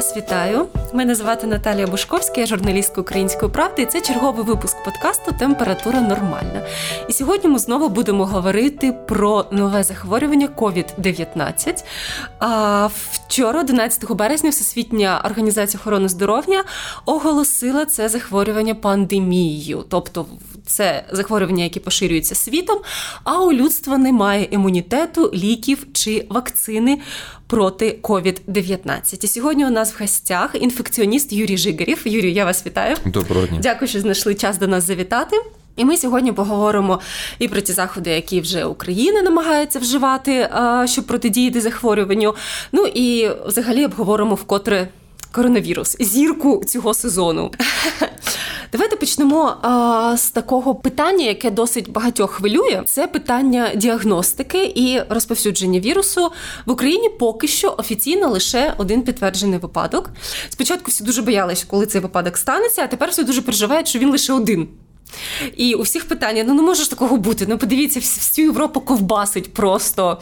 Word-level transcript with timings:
вас 0.00 0.16
вітаю. 0.16 0.66
Мене 0.92 1.14
звати 1.14 1.46
Наталія 1.46 1.86
Бушковська, 1.86 2.40
я 2.40 2.46
журналістка 2.46 3.00
української 3.00 3.52
правди. 3.52 3.82
і 3.82 3.86
Це 3.86 4.00
черговий 4.00 4.44
випуск 4.44 4.84
подкасту 4.84 5.32
Температура 5.38 6.00
нормальна. 6.00 6.66
І 7.08 7.12
сьогодні 7.12 7.50
ми 7.50 7.58
знову 7.58 7.88
будемо 7.88 8.26
говорити 8.26 8.92
про 8.92 9.46
нове 9.50 9.82
захворювання 9.82 10.48
COVID-19. 10.56 11.84
А 12.38 12.88
вчора, 13.10 13.60
11 13.60 14.12
березня, 14.12 14.50
Всесвітня 14.50 15.22
організація 15.24 15.80
охорони 15.80 16.08
здоров'я 16.08 16.64
оголосила 17.04 17.86
це 17.86 18.08
захворювання 18.08 18.74
пандемією, 18.74 19.84
тобто 19.88 20.26
це 20.70 21.04
захворювання, 21.12 21.64
які 21.64 21.80
поширюються 21.80 22.34
світом, 22.34 22.78
а 23.24 23.42
у 23.42 23.52
людства 23.52 23.98
немає 23.98 24.48
імунітету, 24.50 25.30
ліків 25.34 25.86
чи 25.92 26.26
вакцини 26.28 27.00
проти 27.46 27.98
COVID-19. 28.02 29.24
І 29.24 29.26
сьогодні 29.26 29.66
у 29.66 29.70
нас 29.70 29.92
в 29.92 30.02
гостях 30.02 30.54
інфекціоніст 30.60 31.32
Юрій 31.32 31.56
Жигарів. 31.56 32.02
Юрій, 32.04 32.32
я 32.32 32.44
вас 32.44 32.66
вітаю. 32.66 32.96
Доброго 33.06 33.46
дня. 33.46 33.58
Дякую, 33.62 33.88
що 33.88 34.00
знайшли 34.00 34.34
час 34.34 34.58
до 34.58 34.66
нас 34.66 34.84
завітати. 34.84 35.36
І 35.76 35.84
ми 35.84 35.96
сьогодні 35.96 36.32
поговоримо 36.32 37.00
і 37.38 37.48
про 37.48 37.60
ті 37.60 37.72
заходи, 37.72 38.10
які 38.10 38.40
вже 38.40 38.64
Україна 38.64 39.22
намагається 39.22 39.78
вживати, 39.78 40.50
щоб 40.86 41.06
протидіяти 41.06 41.60
захворюванню. 41.60 42.34
Ну 42.72 42.86
і 42.86 43.30
взагалі 43.46 43.84
обговоримо 43.84 44.34
вкотре 44.34 44.88
коронавірус, 45.32 45.96
зірку 46.00 46.64
цього 46.66 46.94
сезону. 46.94 47.50
Давайте 48.72 48.96
почнемо 48.96 49.56
а, 49.62 50.16
з 50.16 50.30
такого 50.30 50.74
питання, 50.74 51.24
яке 51.24 51.50
досить 51.50 51.90
багатьох 51.92 52.30
хвилює. 52.30 52.82
Це 52.86 53.06
питання 53.06 53.70
діагностики 53.74 54.72
і 54.74 55.00
розповсюдження 55.08 55.80
вірусу 55.80 56.32
в 56.66 56.70
Україні. 56.70 57.08
Поки 57.08 57.48
що 57.48 57.74
офіційно 57.78 58.28
лише 58.28 58.74
один 58.78 59.02
підтверджений 59.02 59.58
випадок. 59.58 60.10
Спочатку 60.48 60.90
всі 60.90 61.04
дуже 61.04 61.22
боялися, 61.22 61.64
коли 61.68 61.86
цей 61.86 62.00
випадок 62.00 62.36
станеться, 62.36 62.82
а 62.82 62.86
тепер 62.86 63.10
всі 63.10 63.24
дуже 63.24 63.42
переживають, 63.42 63.88
що 63.88 63.98
він 63.98 64.10
лише 64.10 64.32
один. 64.32 64.68
І 65.56 65.74
у 65.74 65.82
всіх 65.82 66.08
питання: 66.08 66.44
ну 66.46 66.54
не 66.54 66.62
може 66.62 66.82
ж 66.82 66.90
такого 66.90 67.16
бути. 67.16 67.46
Ну 67.48 67.58
подивіться, 67.58 68.00
всю 68.00 68.46
Європу 68.46 68.80
ковбасить 68.80 69.54
просто. 69.54 70.18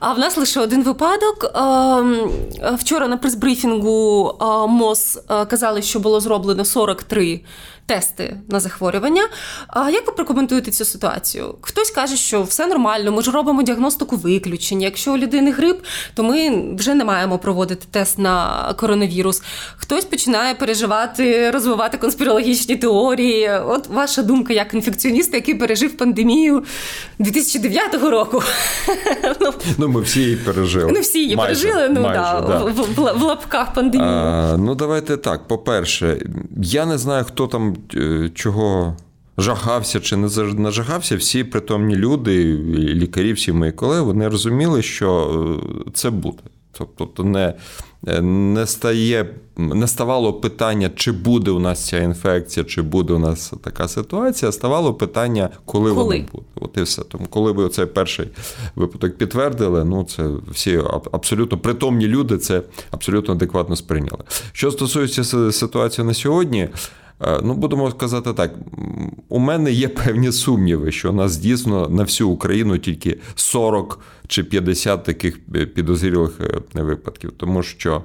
А 0.00 0.12
в 0.12 0.18
нас 0.18 0.36
лише 0.36 0.60
один 0.60 0.82
випадок. 0.82 1.52
Ем, 1.54 2.30
вчора 2.78 3.08
на 3.08 3.16
прес-брифінгу 3.16 4.32
МОЗ 4.68 5.18
е, 5.30 5.44
казали, 5.46 5.82
що 5.82 6.00
було 6.00 6.20
зроблено 6.20 6.64
43 6.64 7.40
тести 7.86 8.36
на 8.48 8.60
захворювання. 8.60 9.22
А 9.68 9.90
як 9.90 10.06
ви 10.06 10.12
прокоментуєте 10.12 10.70
цю 10.70 10.84
ситуацію? 10.84 11.54
Хтось 11.60 11.90
каже, 11.90 12.16
що 12.16 12.42
все 12.42 12.66
нормально, 12.66 13.12
ми 13.12 13.22
ж 13.22 13.30
робимо 13.30 13.62
діагностику 13.62 14.16
виключення. 14.16 14.84
Якщо 14.86 15.12
у 15.12 15.16
людини 15.16 15.50
грип, 15.50 15.80
то 16.14 16.22
ми 16.22 16.74
вже 16.74 16.94
не 16.94 17.04
маємо 17.04 17.38
проводити 17.38 17.86
тест 17.90 18.18
на 18.18 18.74
коронавірус. 18.78 19.42
Хтось 19.76 20.04
починає 20.04 20.54
переживати, 20.54 21.50
розвивати 21.50 21.98
конспірологічні 21.98 22.76
теорії. 22.76 23.50
От 23.50 23.86
ваша 23.86 24.22
думка, 24.22 24.52
як 24.52 24.74
інфекціоніста, 24.74 25.36
який 25.36 25.54
пережив 25.54 25.96
пандемію 25.96 26.64
2009 27.18 27.94
року. 27.94 28.42
Ну, 29.40 29.52
ну, 29.78 29.88
ми 29.88 30.00
всі 30.00 30.20
її 30.20 30.36
пережили. 30.36 30.92
Ну, 30.94 31.00
всі 31.00 31.18
її 31.18 31.36
майже, 31.36 31.62
пережили, 31.68 31.88
ну 31.88 32.00
майже, 32.00 32.20
да, 32.20 32.40
да. 32.40 32.58
В, 32.58 32.72
в, 32.94 33.18
в 33.18 33.22
лапках 33.22 33.74
пандемії. 33.74 34.10
А, 34.10 34.56
Ну, 34.58 34.74
давайте 34.74 35.16
так. 35.16 35.48
По-перше, 35.48 36.18
я 36.62 36.86
не 36.86 36.98
знаю, 36.98 37.24
хто 37.28 37.46
там 37.46 37.75
Е, 37.94 38.30
чого 38.34 38.96
жагався 39.38 40.00
чи 40.00 40.16
не 40.16 40.28
нажагався, 40.54 41.16
всі 41.16 41.44
притомні 41.44 41.96
люди, 41.96 42.56
лікарі, 42.76 43.32
всі 43.32 43.52
мої 43.52 43.72
колеги, 43.72 44.02
вони 44.02 44.28
розуміли, 44.28 44.82
що 44.82 45.30
е, 45.86 45.90
це 45.94 46.10
буде. 46.10 46.42
Тобто 46.96 47.24
не 47.24 47.54
е, 48.06 48.20
не 48.20 48.66
стає, 48.66 49.34
не 49.56 49.86
ставало 49.86 50.32
питання, 50.32 50.90
чи 50.94 51.12
буде 51.12 51.50
у 51.50 51.58
нас 51.58 51.86
ця 51.86 51.98
інфекція, 51.98 52.64
чи 52.64 52.82
буде 52.82 53.12
у 53.12 53.18
нас 53.18 53.52
така 53.64 53.88
ситуація, 53.88 54.52
ставало 54.52 54.94
питання, 54.94 55.48
коли, 55.64 55.90
коли? 55.90 56.04
воно 56.04 56.26
буде. 56.32 56.44
От 56.60 56.76
і 56.76 56.82
все. 56.82 57.02
Тому, 57.02 57.26
коли 57.30 57.52
ви 57.52 57.68
цей 57.68 57.86
перший 57.86 58.28
випадок 58.74 59.16
підтвердили, 59.16 59.84
ну 59.84 60.04
це 60.04 60.30
всі 60.50 60.82
абсолютно 61.12 61.58
притомні 61.58 62.06
люди 62.06 62.38
це 62.38 62.62
абсолютно 62.90 63.34
адекватно 63.34 63.76
сприйняли. 63.76 64.22
Що 64.52 64.70
стосується 64.70 65.52
ситуації 65.52 66.06
на 66.06 66.14
сьогодні. 66.14 66.68
Е, 67.20 67.40
ну, 67.42 67.54
будемо 67.54 67.90
сказати 67.90 68.32
так, 68.32 68.54
у 69.28 69.38
мене 69.38 69.72
є 69.72 69.88
певні 69.88 70.32
сумніви, 70.32 70.92
що 70.92 71.10
у 71.10 71.12
нас 71.12 71.36
дійсно 71.36 71.88
на 71.88 72.02
всю 72.02 72.28
Україну 72.28 72.78
тільки 72.78 73.18
40 73.34 74.00
чи 74.26 74.44
50 74.44 75.04
таких 75.04 75.40
підозрілих 75.74 76.40
е, 76.40 76.82
випадків, 76.82 77.32
тому 77.36 77.62
що 77.62 78.02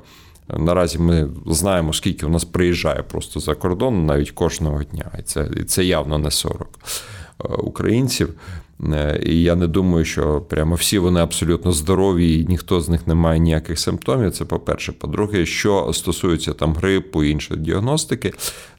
наразі 0.58 1.00
ми 1.00 1.30
знаємо, 1.48 1.94
скільки 1.94 2.26
у 2.26 2.30
нас 2.30 2.46
приїжджає 2.46 3.04
просто 3.04 3.40
за 3.40 3.56
кордон 3.56 4.06
навіть 4.06 4.32
кожного 4.32 4.84
дня, 4.84 5.12
і 5.20 5.22
це, 5.22 5.50
і 5.58 5.64
це 5.64 5.86
явно 5.86 6.18
не 6.18 6.32
40 6.32 6.68
е, 6.80 7.48
українців. 7.48 8.34
І 9.24 9.42
я 9.42 9.56
не 9.56 9.68
думаю, 9.68 10.06
що 10.06 10.42
прямо 10.42 10.76
всі 10.76 11.00
вони 11.00 11.20
абсолютно 11.20 11.72
здорові, 11.72 12.40
і 12.40 12.46
ніхто 12.46 12.82
з 12.82 12.90
них 12.90 13.08
не 13.08 13.16
має 13.16 13.40
ніяких 13.40 13.80
симптомів. 13.80 14.32
Це 14.32 14.46
по-перше. 14.46 14.92
По-друге, 14.92 15.46
що 15.46 15.92
стосується 15.94 16.54
там 16.54 16.74
грипу 16.74 17.24
і 17.24 17.30
іншої 17.30 17.60
діагностики, 17.60 18.34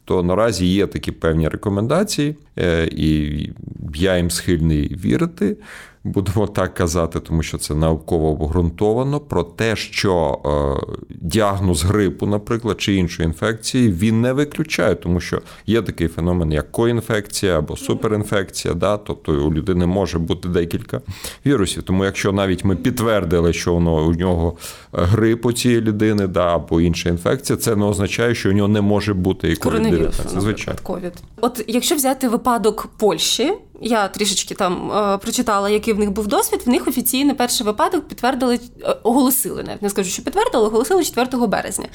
то 0.04 0.22
наразі 0.22 0.66
є 0.66 0.86
такі 0.86 1.12
певні 1.12 1.48
рекомендації, 1.48 2.36
е, 2.58 2.86
і 2.86 3.50
я 3.94 4.16
їм 4.16 4.30
схильний 4.30 4.96
вірити 5.04 5.56
будемо 6.14 6.46
так 6.46 6.74
казати, 6.74 7.20
тому 7.20 7.42
що 7.42 7.58
це 7.58 7.74
науково 7.74 8.30
обґрунтовано, 8.30 9.20
про 9.20 9.42
те, 9.42 9.76
що 9.76 10.40
е, 10.44 11.04
діагноз 11.10 11.82
грипу, 11.82 12.26
наприклад, 12.26 12.80
чи 12.80 12.94
іншої 12.94 13.26
інфекції, 13.26 13.92
він 13.92 14.20
не 14.20 14.32
виключає, 14.32 14.94
тому 14.94 15.20
що 15.20 15.42
є 15.66 15.82
такий 15.82 16.08
феномен, 16.08 16.52
як 16.52 16.72
коінфекція 16.72 17.58
або 17.58 17.76
суперінфекція, 17.76 18.74
да? 18.74 18.96
тобто 18.96 19.32
у 19.32 19.52
людини 19.52 19.86
може 19.86 20.18
бути 20.18 20.48
декілька 20.48 21.00
вірусів. 21.46 21.82
Тому 21.82 22.04
якщо 22.04 22.32
навіть 22.32 22.64
ми 22.64 22.76
підтвердили, 22.76 23.52
що 23.52 23.74
воно 23.74 24.06
у 24.06 24.12
нього 24.12 24.56
грип 24.92 25.46
у 25.46 25.52
цієї 25.52 25.80
людини, 25.80 26.26
да, 26.26 26.54
або 26.54 26.80
інша 26.80 27.08
інфекція, 27.08 27.56
це 27.56 27.76
не 27.76 27.84
означає, 27.84 28.34
що 28.34 28.50
у 28.50 28.52
нього 28.52 28.68
не 28.68 28.80
може 28.80 29.14
бути 29.14 29.52
і 29.52 29.56
коронавірус. 29.56 30.20
Звичайно. 30.38 30.80
COVID. 30.84 31.12
От 31.40 31.64
якщо 31.68 31.94
взяти 31.94 32.28
випадок 32.28 32.88
Польщі. 32.98 33.52
Я 33.82 34.08
трішечки 34.08 34.54
там 34.54 34.92
е, 34.92 35.18
прочитала, 35.18 35.70
який 35.70 35.94
в 35.94 35.98
них 35.98 36.10
був 36.10 36.26
досвід. 36.26 36.60
В 36.66 36.68
них 36.68 36.88
офіційний 36.88 37.34
перший 37.34 37.66
випадок 37.66 38.08
підтвердили, 38.08 38.60
е, 38.82 38.96
оголосили 39.02 39.62
навіть 39.62 39.82
не 39.82 39.90
скажу, 39.90 40.10
що 40.10 40.22
підтвердили, 40.22 40.66
оголосили 40.66 41.04
4 41.04 41.46
березня. 41.46 41.86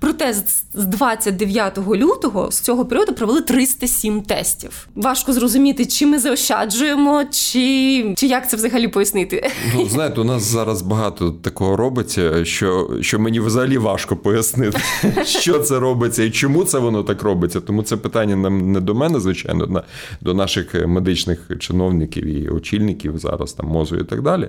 Проте 0.00 0.34
з 0.74 0.84
29 0.84 1.78
лютого 1.78 2.50
з 2.50 2.60
цього 2.60 2.84
періоду 2.84 3.12
провели 3.12 3.40
307 3.40 4.22
тестів. 4.22 4.88
Важко 4.94 5.32
зрозуміти, 5.32 5.86
чи 5.86 6.06
ми 6.06 6.18
заощаджуємо, 6.18 7.24
чи 7.24 8.14
чи 8.16 8.26
як 8.26 8.50
це 8.50 8.56
взагалі 8.56 8.88
пояснити. 8.88 9.50
Ну 9.74 9.88
знаєте, 9.90 10.20
у 10.20 10.24
нас 10.24 10.42
зараз 10.42 10.82
багато 10.82 11.30
такого 11.30 11.76
робиться, 11.76 12.44
що 12.44 12.90
що 13.00 13.18
мені 13.18 13.40
взагалі 13.40 13.78
важко 13.78 14.16
пояснити, 14.16 14.78
що 15.24 15.58
це 15.58 15.78
робиться 15.78 16.22
і 16.22 16.30
чому 16.30 16.64
це 16.64 16.78
воно 16.78 17.02
так 17.02 17.22
робиться. 17.22 17.60
Тому 17.60 17.82
це 17.82 17.96
питання 17.96 18.36
нам 18.36 18.72
не 18.72 18.80
до 18.80 18.94
мене, 18.94 19.20
звичайно, 19.20 19.84
до 20.20 20.34
наших 20.34 20.74
медичних 20.86 21.23
політичних 21.24 21.58
чиновників 21.58 22.26
і 22.26 22.48
очільників 22.48 23.18
зараз 23.18 23.52
там 23.52 23.66
мозу 23.66 23.96
і 23.96 24.04
так 24.04 24.22
далі. 24.22 24.48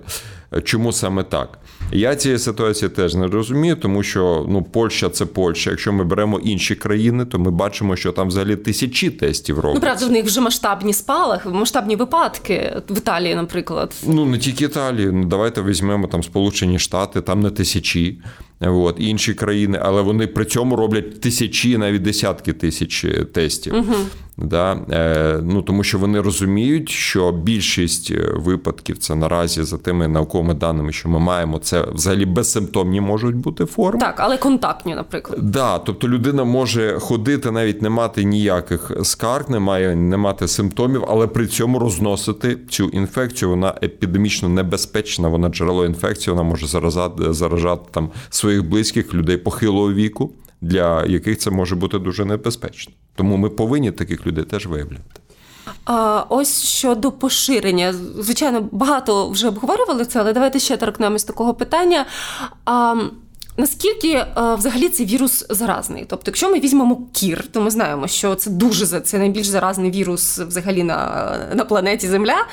Чому 0.64 0.92
саме 0.92 1.24
так? 1.24 1.60
Я 1.92 2.16
цієї 2.16 2.40
ситуації 2.40 2.90
теж 2.90 3.16
не 3.16 3.28
розумію, 3.28 3.76
тому 3.76 4.04
що 4.04 4.46
ну 4.50 4.64
Польща 4.64 5.10
це 5.10 5.26
Польща. 5.26 5.70
Якщо 5.70 5.94
ми 5.94 6.04
беремо 6.04 6.40
інші 6.40 6.76
країни, 6.76 7.26
то 7.26 7.40
ми 7.40 7.52
бачимо, 7.52 7.96
що 7.96 8.12
там 8.12 8.28
взагалі 8.28 8.56
тисячі 8.56 9.10
тестів 9.10 9.60
роблять. 9.60 9.76
Ну, 9.76 9.82
правда, 9.82 10.06
в 10.06 10.12
них 10.12 10.26
вже 10.26 10.42
масштабні 10.42 10.94
спалахи, 10.94 11.50
масштабні 11.50 11.96
випадки 11.96 12.82
в 12.90 12.98
Італії, 12.98 13.36
наприклад. 13.36 13.94
Ну 14.08 14.26
не 14.26 14.38
тільки 14.38 14.66
Італії. 14.66 15.12
Ну 15.12 15.26
давайте 15.26 15.62
візьмемо 15.62 16.08
там 16.08 16.24
Сполучені 16.24 16.80
Штати, 16.80 17.22
там 17.22 17.40
не 17.40 17.50
тисячі. 17.50 18.22
От, 18.62 18.96
інші 19.00 19.34
країни, 19.34 19.80
але 19.82 20.02
вони 20.02 20.28
при 20.28 20.46
цьому 20.46 20.76
роблять 20.76 21.22
тисячі, 21.22 21.78
навіть 21.78 22.02
десятки 22.02 22.54
тисяч 22.54 23.06
тестів. 23.34 23.76
Угу. 23.76 23.96
Да? 24.38 24.80
Е, 24.92 25.40
ну, 25.44 25.62
Тому 25.62 25.84
що 25.84 26.00
вони 26.00 26.22
розуміють, 26.22 26.90
що 26.90 27.32
більшість 27.32 28.12
е, 28.12 28.32
випадків 28.36 28.98
це 28.98 29.16
наразі 29.16 29.64
за 29.64 29.78
тими 29.78 30.08
науковими 30.08 30.54
даними, 30.54 30.92
що 30.92 31.10
ми 31.10 31.20
маємо, 31.20 31.60
це 31.60 31.86
взагалі 31.94 32.26
безсимптомні 32.26 33.02
можуть 33.02 33.36
бути 33.36 33.66
форми. 33.66 34.00
Так, 34.00 34.16
але 34.18 34.38
контактні, 34.38 34.96
наприклад. 34.96 35.40
Да, 35.44 35.80
Тобто 35.80 36.10
людина 36.10 36.44
може 36.44 37.00
ходити, 37.00 37.52
навіть 37.52 37.82
не 37.82 37.90
мати 37.90 38.24
ніяких 38.24 38.92
скарг, 39.04 39.50
не 39.50 39.60
має 39.60 39.96
не 39.96 40.18
мати 40.18 40.48
симптомів, 40.48 41.06
але 41.08 41.28
при 41.28 41.48
цьому 41.48 41.80
розносити 41.80 42.58
цю 42.70 42.86
інфекцію. 42.86 43.50
Вона 43.50 43.74
епідемічно 43.84 44.50
небезпечна, 44.50 45.28
вона 45.28 45.50
джерело 45.50 45.86
інфекції, 45.86 46.36
вона 46.36 46.50
може 46.50 46.68
заражати, 46.68 47.34
заражати 47.34 47.84
там 47.92 48.10
своїх 48.30 48.70
близьких 48.70 49.14
людей 49.14 49.38
похилого 49.38 49.94
віку 49.94 50.32
для 50.62 51.06
яких 51.06 51.38
це 51.38 51.52
може 51.52 51.76
бути 51.76 52.00
дуже 52.00 52.26
небезпечно. 52.26 52.94
Тому 53.16 53.38
ми 53.38 53.50
повинні 53.50 53.92
таких 53.92 54.28
людей 54.28 54.44
теж 54.44 54.66
виявляти. 54.66 55.04
А, 55.86 56.24
Ось 56.30 56.64
щодо 56.64 57.12
поширення. 57.12 57.94
Звичайно, 58.20 58.70
багато 58.72 59.30
вже 59.30 59.48
обговорювали 59.48 60.06
це, 60.06 60.20
але 60.20 60.34
давайте 60.34 60.60
ще 60.60 60.78
торкнемось 60.78 61.24
такого 61.24 61.54
питання. 61.54 62.06
А, 62.66 62.96
Наскільки 63.58 64.12
е, 64.12 64.26
взагалі 64.36 64.90
цей 64.90 65.06
вірус 65.06 65.46
заразний? 65.50 66.06
Тобто, 66.10 66.24
якщо 66.26 66.50
ми 66.50 66.60
візьмемо 66.60 67.08
кір, 67.14 67.48
то 67.52 67.62
ми 67.62 67.72
знаємо, 67.72 68.08
що 68.08 68.36
це 68.36 68.50
дуже 68.50 68.86
це 69.00 69.18
найбільш 69.18 69.48
заразний 69.48 69.92
вірус 69.92 70.40
взагалі 70.40 70.84
на 70.84 71.38
на 71.54 71.66
планеті 71.66 72.08
Земля. 72.08 72.46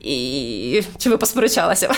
І 0.00 0.82
чи 0.98 1.10
ви 1.10 1.16
посперечалися? 1.16 1.94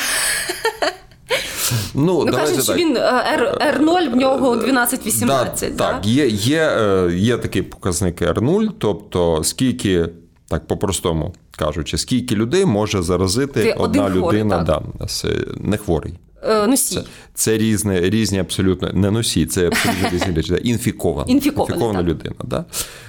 Ну, 1.94 2.24
ну 2.26 2.32
кажуть, 2.32 2.62
що 2.62 2.74
він 2.74 2.96
R, 2.96 3.56
е, 3.60 3.78
R0 3.78 4.12
в 4.12 4.16
нього 4.16 4.56
12-18. 4.56 5.26
Да, 5.26 5.52
да? 5.60 5.70
Так, 5.70 6.06
є 6.06 6.26
є, 6.28 6.62
е, 6.62 7.10
є 7.14 7.36
такий 7.38 7.62
показник 7.62 8.22
R0, 8.22 8.68
тобто 8.78 9.44
скільки, 9.44 10.08
так 10.48 10.66
по-простому 10.66 11.34
кажучи, 11.58 11.98
скільки 11.98 12.34
людей 12.36 12.64
може 12.64 13.02
заразити 13.02 13.62
Ти 13.62 13.72
одна 13.72 14.10
людина, 14.10 14.64
хворий, 14.64 14.82
да, 15.04 15.30
не 15.56 15.76
хворий. 15.76 16.14
Е, 16.42 16.66
носій. 16.66 16.94
Це 16.94 17.02
це 17.34 17.58
різні, 17.58 18.00
різні 18.00 18.38
абсолютно 18.38 18.92
не 18.92 19.10
носій, 19.10 19.46
це 19.46 19.66
абсолютно 19.66 20.08
різні 20.12 20.34
речі. 20.34 20.60
Інфікована 20.62 21.32
Інфікована 21.32 22.02
людина. 22.02 22.34
Да? 22.44 22.64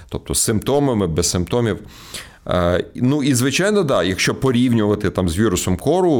Тобто 0.09 0.33
з 0.33 0.39
симптомами, 0.39 1.07
без 1.07 1.29
симптомів. 1.29 1.79
Е, 2.49 2.83
ну 2.95 3.23
і 3.23 3.33
звичайно, 3.33 3.83
да, 3.83 4.03
якщо 4.03 4.35
порівнювати 4.35 5.09
там 5.09 5.29
з 5.29 5.37
вірусом 5.37 5.77
кору, 5.77 6.11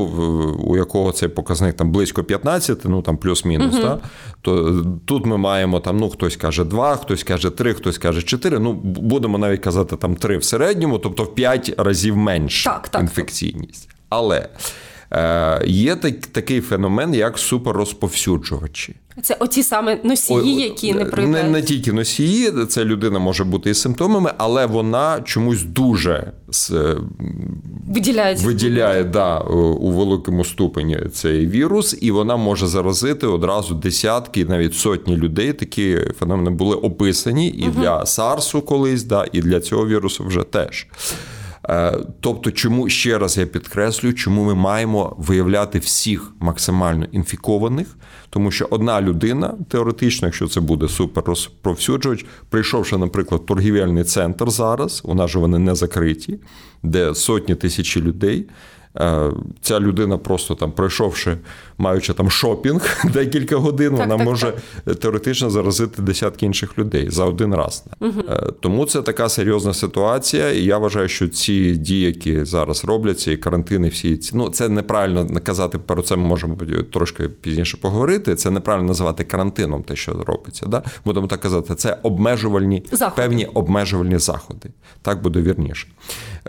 у 0.59 0.77
якого 0.77 1.11
цей 1.11 1.29
показник 1.29 1.75
там 1.75 1.91
близько 1.91 2.23
15, 2.23 2.79
ну 2.85 3.01
там 3.01 3.17
плюс-мінус, 3.17 3.73
угу. 3.73 3.83
да, 3.83 3.99
то 4.41 4.85
тут 5.05 5.25
ми 5.25 5.37
маємо 5.37 5.79
там, 5.79 5.97
ну 5.97 6.09
хтось 6.09 6.35
каже 6.35 6.63
2, 6.63 6.95
хтось 6.95 7.23
каже 7.23 7.49
3, 7.49 7.73
хтось 7.73 7.97
каже 7.97 8.21
4, 8.21 8.59
Ну 8.59 8.73
будемо 8.83 9.37
навіть 9.37 9.61
казати 9.61 9.95
там 9.95 10.15
3 10.15 10.37
в 10.37 10.43
середньому, 10.43 10.99
тобто 10.99 11.23
в 11.23 11.35
5 11.35 11.73
разів 11.77 12.17
менше 12.17 12.69
так, 12.69 12.89
так, 12.89 13.01
інфекційність. 13.01 13.89
Але 14.09 14.37
Е, 14.37 14.47
є 15.65 15.95
так, 15.95 16.25
такий 16.25 16.61
феномен, 16.61 17.13
як 17.13 17.39
суперрозповсюджувачі. 17.39 18.95
Це 19.21 19.35
оці 19.39 19.63
саме 19.63 19.99
носії, 20.03 20.61
які 20.61 20.93
не 20.93 21.05
проявляють? 21.05 21.47
Не, 21.47 21.53
не 21.53 21.61
тільки 21.61 21.93
носії, 21.93 22.51
це 22.69 22.85
людина 22.85 23.19
може 23.19 23.43
бути 23.43 23.69
із 23.69 23.81
симптомами, 23.81 24.31
але 24.37 24.65
вона 24.65 25.21
чомусь 25.21 25.63
дуже 25.63 26.31
Виділяється. 27.87 28.45
виділяє 28.45 29.03
да, 29.03 29.39
у 29.39 29.91
великому 29.91 30.45
ступені 30.45 30.99
цей 31.13 31.47
вірус, 31.47 31.97
і 32.01 32.11
вона 32.11 32.35
може 32.35 32.67
заразити 32.67 33.27
одразу 33.27 33.75
десятки, 33.75 34.45
навіть 34.45 34.75
сотні 34.75 35.17
людей. 35.17 35.53
Такі 35.53 35.97
феномени 36.19 36.49
були 36.49 36.75
описані 36.75 37.47
і 37.47 37.63
угу. 37.63 37.81
для 37.81 38.05
САРСу 38.05 38.61
колись, 38.61 39.03
да, 39.03 39.25
і 39.31 39.41
для 39.41 39.59
цього 39.59 39.87
вірусу 39.87 40.23
вже 40.23 40.43
теж. 40.43 40.87
Е, 41.69 41.97
тобто, 42.19 42.51
чому 42.51 42.89
ще 42.89 43.17
раз 43.17 43.37
я 43.37 43.45
підкреслюю, 43.45 44.13
чому 44.13 44.43
ми 44.43 44.55
маємо 44.55 45.15
виявляти 45.17 45.79
всіх 45.79 46.31
максимально 46.39 47.05
інфікованих, 47.11 47.97
тому 48.29 48.51
що 48.51 48.67
одна 48.69 49.01
людина, 49.01 49.53
теоретично, 49.67 50.27
якщо 50.27 50.47
це 50.47 50.61
буде 50.61 50.87
суперрозповсюджувач, 50.87 52.25
прийшовши, 52.49 52.97
наприклад, 52.97 53.45
торгівельний 53.45 54.03
центр 54.03 54.49
зараз, 54.49 55.01
у 55.05 55.15
нас 55.15 55.31
же 55.31 55.39
вони 55.39 55.59
не 55.59 55.75
закриті, 55.75 56.39
де 56.83 57.15
сотні 57.15 57.55
тисячі 57.55 58.01
людей. 58.01 58.45
Е, 58.97 59.31
ця 59.61 59.79
людина 59.79 60.17
просто 60.17 60.55
там 60.55 60.71
пройшовши, 60.71 61.37
маючи 61.77 62.13
там 62.13 62.29
шопінг 62.29 63.05
декілька 63.13 63.55
годин, 63.57 63.89
так, 63.89 63.99
вона 63.99 64.17
так, 64.17 64.25
може 64.25 64.53
так. 64.85 64.95
теоретично 64.95 65.49
заразити 65.49 66.01
десятки 66.01 66.45
інших 66.45 66.77
людей 66.77 67.09
за 67.09 67.25
один 67.25 67.55
раз. 67.55 67.85
Угу. 67.99 68.23
Тому 68.59 68.85
це 68.85 69.01
така 69.01 69.29
серйозна 69.29 69.73
ситуація, 69.73 70.51
і 70.51 70.63
я 70.63 70.77
вважаю, 70.77 71.07
що 71.07 71.27
ці 71.27 71.75
дії, 71.75 72.05
які 72.05 72.45
зараз 72.45 72.85
робляться, 72.85 73.31
і 73.31 73.37
карантини, 73.37 73.87
всі 73.87 74.17
ці 74.17 74.31
ну 74.37 74.49
це 74.49 74.69
неправильно 74.69 75.27
казати 75.43 75.77
про 75.77 76.01
це. 76.01 76.15
Ми 76.15 76.23
можемо 76.23 76.57
трошки 76.91 77.29
пізніше 77.29 77.77
поговорити. 77.77 78.35
Це 78.35 78.51
неправильно 78.51 78.87
називати 78.87 79.23
карантином, 79.23 79.83
те, 79.83 79.95
що 79.95 80.23
робиться. 80.27 80.65
Да? 80.65 80.83
Будемо 81.05 81.27
так 81.27 81.39
казати, 81.39 81.75
це 81.75 81.97
обмежувальні 82.03 82.83
заходи. 82.91 83.21
певні 83.21 83.45
обмежувальні 83.45 84.17
заходи. 84.17 84.69
Так 85.01 85.21
буде 85.21 85.41
вірніше. 85.41 85.87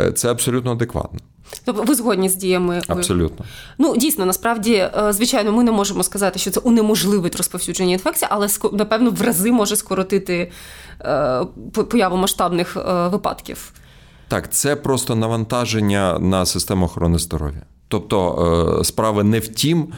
Е, 0.00 0.12
це 0.12 0.30
абсолютно 0.30 0.72
адекватно. 0.72 1.20
Тобто 1.64 1.82
ви 1.82 1.94
згодні 1.94 2.28
з 2.28 2.36
діями? 2.36 2.82
Абсолютно. 2.88 3.44
Ну, 3.78 3.96
дійсно, 3.96 4.26
насправді, 4.26 4.74
е, 4.74 5.12
звичайно, 5.12 5.52
ми 5.52 5.64
не 5.64 5.72
можемо 5.72 6.02
сказати, 6.02 6.38
що 6.38 6.50
це 6.50 6.60
унеможливить 6.60 7.36
розповсюдження 7.36 7.92
інфекції, 7.92 8.28
але 8.30 8.48
напевно 8.72 9.10
в 9.10 9.22
рази 9.22 9.52
може 9.52 9.76
скоротити 9.76 10.52
е, 11.00 11.44
появу 11.90 12.16
масштабних 12.16 12.76
е, 12.76 13.08
випадків. 13.08 13.72
Так, 14.28 14.52
це 14.52 14.76
просто 14.76 15.14
навантаження 15.14 16.18
на 16.18 16.46
систему 16.46 16.84
охорони 16.86 17.18
здоров'я. 17.18 17.62
Тобто 17.90 18.80
справа 18.84 19.24
не 19.24 19.38
в 19.38 19.48
тім, 19.48 19.88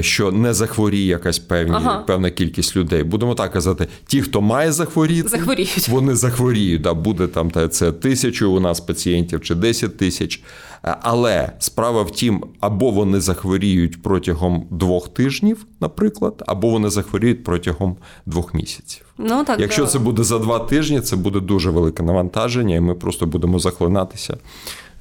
що 0.00 0.32
не 0.32 0.54
захворіє 0.54 1.06
якась 1.06 1.38
певні, 1.38 1.74
ага. 1.76 2.04
певна 2.06 2.30
кількість 2.30 2.76
людей. 2.76 3.02
Будемо 3.02 3.34
так 3.34 3.52
казати, 3.52 3.88
ті, 4.06 4.22
хто 4.22 4.40
має 4.40 4.72
захворіти, 4.72 5.28
захворіють. 5.28 5.88
вони 5.88 6.14
захворіють. 6.14 6.82
Да, 6.82 6.94
Буде 6.94 7.26
там 7.26 7.50
та 7.50 7.68
це 7.68 7.92
тисячу 7.92 8.52
у 8.52 8.60
нас 8.60 8.80
пацієнтів 8.80 9.40
чи 9.40 9.54
10 9.54 9.96
тисяч. 9.96 10.42
Але 10.82 11.52
справа 11.58 12.02
в 12.02 12.10
тім, 12.10 12.44
або 12.60 12.90
вони 12.90 13.20
захворіють 13.20 14.02
протягом 14.02 14.66
двох 14.70 15.08
тижнів, 15.08 15.66
наприклад, 15.80 16.42
або 16.46 16.68
вони 16.68 16.90
захворіють 16.90 17.44
протягом 17.44 17.96
двох 18.26 18.54
місяців. 18.54 19.04
Ну 19.18 19.44
так 19.44 19.60
якщо 19.60 19.82
да. 19.84 19.88
це 19.88 19.98
буде 19.98 20.24
за 20.24 20.38
два 20.38 20.58
тижні, 20.58 21.00
це 21.00 21.16
буде 21.16 21.40
дуже 21.40 21.70
велике 21.70 22.02
навантаження, 22.02 22.76
і 22.76 22.80
ми 22.80 22.94
просто 22.94 23.26
будемо 23.26 23.58
захлинатися. 23.58 24.36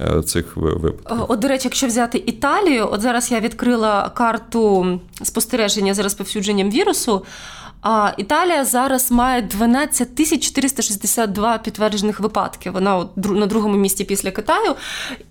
Е, 0.01 0.21
цих 0.21 0.57
випадків. 0.57 1.25
От, 1.27 1.39
до 1.39 1.47
речі, 1.47 1.61
якщо 1.67 1.87
взяти 1.87 2.23
Італію, 2.25 2.89
от 2.91 3.01
зараз 3.01 3.31
я 3.31 3.39
відкрила 3.39 4.09
карту 4.09 4.99
спостереження 5.23 5.93
за 5.93 6.03
розповсюдженням 6.03 6.71
вірусу. 6.71 7.25
А 7.81 8.11
Італія 8.17 8.65
зараз 8.65 9.11
має 9.11 9.41
12 9.41 10.15
тисяч 10.15 10.45
462 10.45 11.57
підтверджених 11.57 12.19
випадки. 12.19 12.69
Вона 12.71 12.97
от 12.97 13.17
на 13.17 13.45
другому 13.45 13.77
місці 13.77 14.03
після 14.03 14.31
Китаю. 14.31 14.75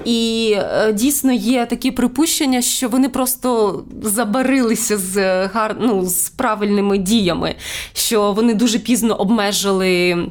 І 0.04 0.52
е, 0.58 0.92
дійсно 0.92 1.32
є 1.32 1.66
такі 1.66 1.90
припущення, 1.90 2.62
що 2.62 2.88
вони 2.88 3.08
просто 3.08 3.82
забарилися 4.02 4.98
з 4.98 5.46
гар... 5.46 5.76
ну, 5.80 6.06
з 6.06 6.28
правильними 6.28 6.98
діями, 6.98 7.54
що 7.92 8.32
вони 8.32 8.54
дуже 8.54 8.78
пізно 8.78 9.14
обмежили 9.14 10.26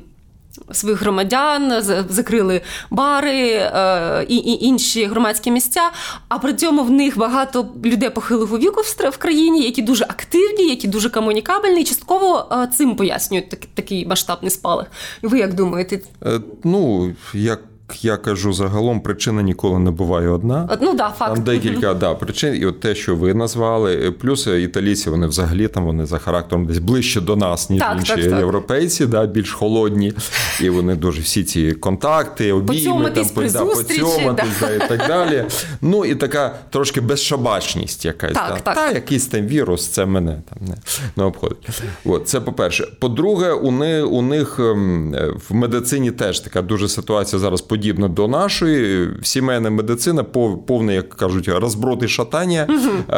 своїх 0.72 1.02
громадян, 1.02 1.82
закрили 2.10 2.62
бари 2.90 3.50
е, 3.52 4.26
і, 4.30 4.36
і 4.36 4.66
інші 4.66 5.06
громадські 5.06 5.52
місця. 5.52 5.82
А 6.28 6.40
при 6.40 6.54
цьому 6.54 6.84
в 6.84 6.92
них 6.92 7.18
багато 7.18 7.68
людей 7.86 8.10
похилого 8.10 8.58
віку 8.58 8.82
в 9.12 9.18
країні, 9.18 9.64
які 9.64 9.82
дуже 9.82 10.04
активні, 10.04 10.70
які 10.70 10.88
дуже 10.88 11.10
комунікабельні. 11.10 11.82
І 11.82 11.84
частково 11.84 12.48
е, 12.52 12.68
цим 12.78 12.96
пояснюють 12.96 13.50
такий 13.74 14.06
масштабний 14.06 14.52
спалах. 14.52 14.86
Ви 15.22 15.40
як 15.40 15.54
думаєте? 15.54 16.00
Е, 16.26 16.40
ну 16.64 17.14
як 17.34 17.60
я 18.02 18.18
кажу 18.18 18.54
загалом, 18.54 19.02
причина 19.02 19.42
ніколи 19.42 19.80
не 19.80 19.92
буває 19.92 20.30
одна. 20.30 20.78
Ну 20.82 20.94
да, 20.94 21.10
факт. 21.10 21.36
Там 21.36 21.44
декілька 21.44 21.94
да, 21.94 22.14
причин, 22.14 22.56
і 22.56 22.66
от 22.66 22.80
те, 22.80 22.96
що 22.96 23.16
ви 23.16 23.34
назвали. 23.34 24.12
Плюс 24.12 24.48
італійці 24.48 25.10
вони 25.10 25.28
взагалі 25.28 25.68
там 25.68 25.86
вони 25.86 26.06
за 26.06 26.18
характером 26.18 26.66
десь 26.66 26.78
ближче 26.78 27.22
до 27.22 27.36
нас, 27.36 27.70
ніж 27.70 27.80
так, 27.80 27.98
інші 28.00 28.14
так, 28.14 28.40
європейці, 28.40 29.06
да, 29.06 29.26
більш 29.26 29.52
холодні. 29.52 30.14
І 30.62 30.70
вони 30.70 30.96
дуже 30.96 31.22
всі 31.22 31.44
ці 31.44 31.72
контакти, 31.72 32.54
обійми, 32.54 33.12
там, 33.12 33.30
при 33.36 33.52
да, 33.52 33.66
поцьоматись, 33.66 34.60
да. 34.60 34.76
і 34.76 34.88
так 34.88 35.08
далі. 35.08 35.46
Ну 35.82 36.06
і 36.06 36.16
така 36.16 36.56
трошки 36.70 37.02
безшабачність 37.02 38.06
якась. 38.06 38.34
Так, 38.34 38.54
да. 38.54 38.60
так. 38.60 38.76
Та 38.76 38.92
якийсь 38.92 39.28
там 39.28 39.48
вірус, 39.48 39.88
це 39.88 40.06
мене 40.06 40.42
там 40.50 40.68
не, 40.68 40.76
не 41.16 41.24
обходить. 41.24 41.70
От, 42.06 42.28
Це 42.28 42.42
по-перше. 42.42 42.88
По-друге, 43.00 43.52
у 43.52 43.72
них, 43.72 44.12
у 44.12 44.22
них 44.22 44.60
ем, 44.60 45.16
в 45.50 45.54
медицині 45.54 46.12
теж 46.12 46.40
така 46.40 46.62
дуже 46.62 46.90
ситуація 46.90 47.40
зараз 47.40 47.62
подібна 47.62 47.79
до 48.08 48.28
нашої. 48.28 49.10
Сімейна 49.24 49.70
медицина 49.70 50.24
повне, 50.68 50.96
як 50.96 51.10
кажуть, 51.10 51.48
розброд 51.48 52.04
і 52.04 52.08
шатання, 52.08 52.68
угу. 52.70 53.18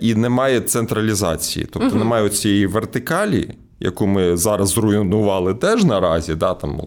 і 0.00 0.14
немає 0.14 0.60
централізації, 0.60 1.66
тобто 1.72 1.88
угу. 1.88 1.98
немає 1.98 2.28
цієї 2.28 2.66
вертикалі, 2.66 3.50
яку 3.80 4.06
ми 4.06 4.36
зараз 4.36 4.68
зруйнували 4.68 5.54
теж 5.54 5.84
наразі. 5.84 6.34
да, 6.34 6.54
там 6.54 6.80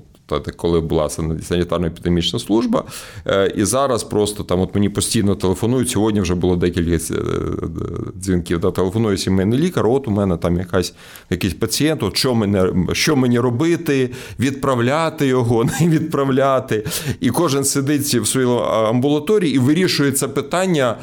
коли 0.55 0.81
була 0.81 1.07
санітарно-епідемічна 1.07 2.39
служба. 2.39 2.83
Е, 3.27 3.53
і 3.55 3.65
зараз 3.65 4.03
просто 4.03 4.43
там 4.43 4.59
от 4.59 4.75
мені 4.75 4.89
постійно 4.89 5.35
телефонують. 5.35 5.89
Сьогодні 5.89 6.21
вже 6.21 6.35
було 6.35 6.55
декілька 6.55 6.95
е, 7.13 7.17
дзвінків. 8.21 8.59
Да, 8.59 8.71
Телефонує 8.71 9.17
сімейний 9.17 9.59
лікар, 9.59 9.87
от 9.87 10.07
у 10.07 10.11
мене 10.11 10.37
там 10.37 10.57
якась, 10.57 10.93
якийсь 11.29 11.53
пацієнт, 11.53 12.03
от 12.03 12.17
що 12.17 12.35
мені, 12.35 12.59
що 12.93 13.15
мені 13.15 13.39
робити, 13.39 14.09
відправляти 14.39 15.27
його, 15.27 15.63
не 15.81 15.89
відправляти. 15.89 16.85
І 17.19 17.29
кожен 17.29 17.63
сидить 17.63 18.15
в 18.15 18.25
своїй 18.27 18.47
амбулаторії 18.63 19.55
і 19.55 19.59
вирішує 19.59 20.11
це 20.11 20.27
питання. 20.27 20.97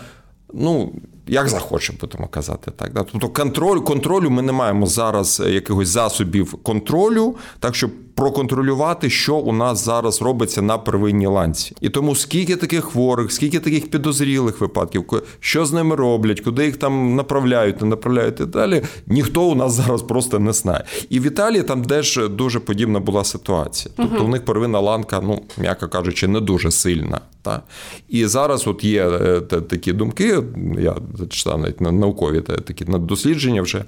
Ну, 0.55 0.93
як 1.26 1.49
захочемо, 1.49 1.99
будемо 2.00 2.29
казати 2.29 2.71
так. 2.71 2.91
Тобто 3.12 3.29
контроль, 3.29 3.79
контролю 3.79 4.31
ми 4.31 4.43
не 4.43 4.52
маємо 4.52 4.87
зараз 4.87 5.43
якихось 5.47 5.88
засобів 5.88 6.52
контролю, 6.62 7.37
так 7.59 7.75
щоб 7.75 7.91
проконтролювати, 8.14 9.11
що 9.11 9.37
у 9.37 9.52
нас 9.52 9.85
зараз 9.85 10.23
робиться 10.23 10.62
на 10.62 10.78
первинній 10.78 11.26
ланці. 11.26 11.76
І 11.81 11.88
тому 11.88 12.14
скільки 12.14 12.57
таких 12.57 12.85
хворих, 12.85 13.33
скільки 13.33 13.61
таких 13.61 13.90
підозрілих 13.90 14.61
випадків, 14.61 15.04
що 15.40 15.66
з 15.66 15.73
ними 15.73 15.97
роблять, 15.97 16.40
куди 16.40 16.64
їх 16.66 16.76
там 16.76 17.14
направляють, 17.14 17.81
не 17.81 17.87
направляють 17.87 18.40
і 18.40 18.45
далі. 18.45 18.83
Ніхто 19.07 19.42
у 19.42 19.54
нас 19.54 19.73
зараз 19.73 20.02
просто 20.02 20.38
не 20.38 20.52
знає. 20.52 20.85
І 21.11 21.21
в 21.21 21.26
Італії 21.26 21.62
там 21.62 21.85
теж 21.85 22.21
дуже 22.31 22.61
подібна 22.61 23.00
була 23.00 23.25
ситуація. 23.25 23.95
Тобто 23.97 24.16
угу. 24.16 24.25
у 24.25 24.28
них 24.28 24.45
первинна 24.45 24.81
ланка, 24.81 25.21
ну 25.21 25.42
м'яко 25.59 25.88
кажучи, 25.88 26.28
не 26.28 26.40
дуже 26.40 26.71
сильна. 26.71 27.21
Та? 27.42 27.62
І 28.09 28.26
зараз 28.26 28.66
от 28.66 28.85
є 28.85 29.09
е, 29.09 29.40
такі 29.40 29.92
думки, 29.92 30.42
я 30.78 30.97
зачитав 31.19 31.61
навіть 31.61 31.81
наукові 31.81 32.40
такі 32.40 32.85
дослідження 32.85 33.62
вже 33.62 33.85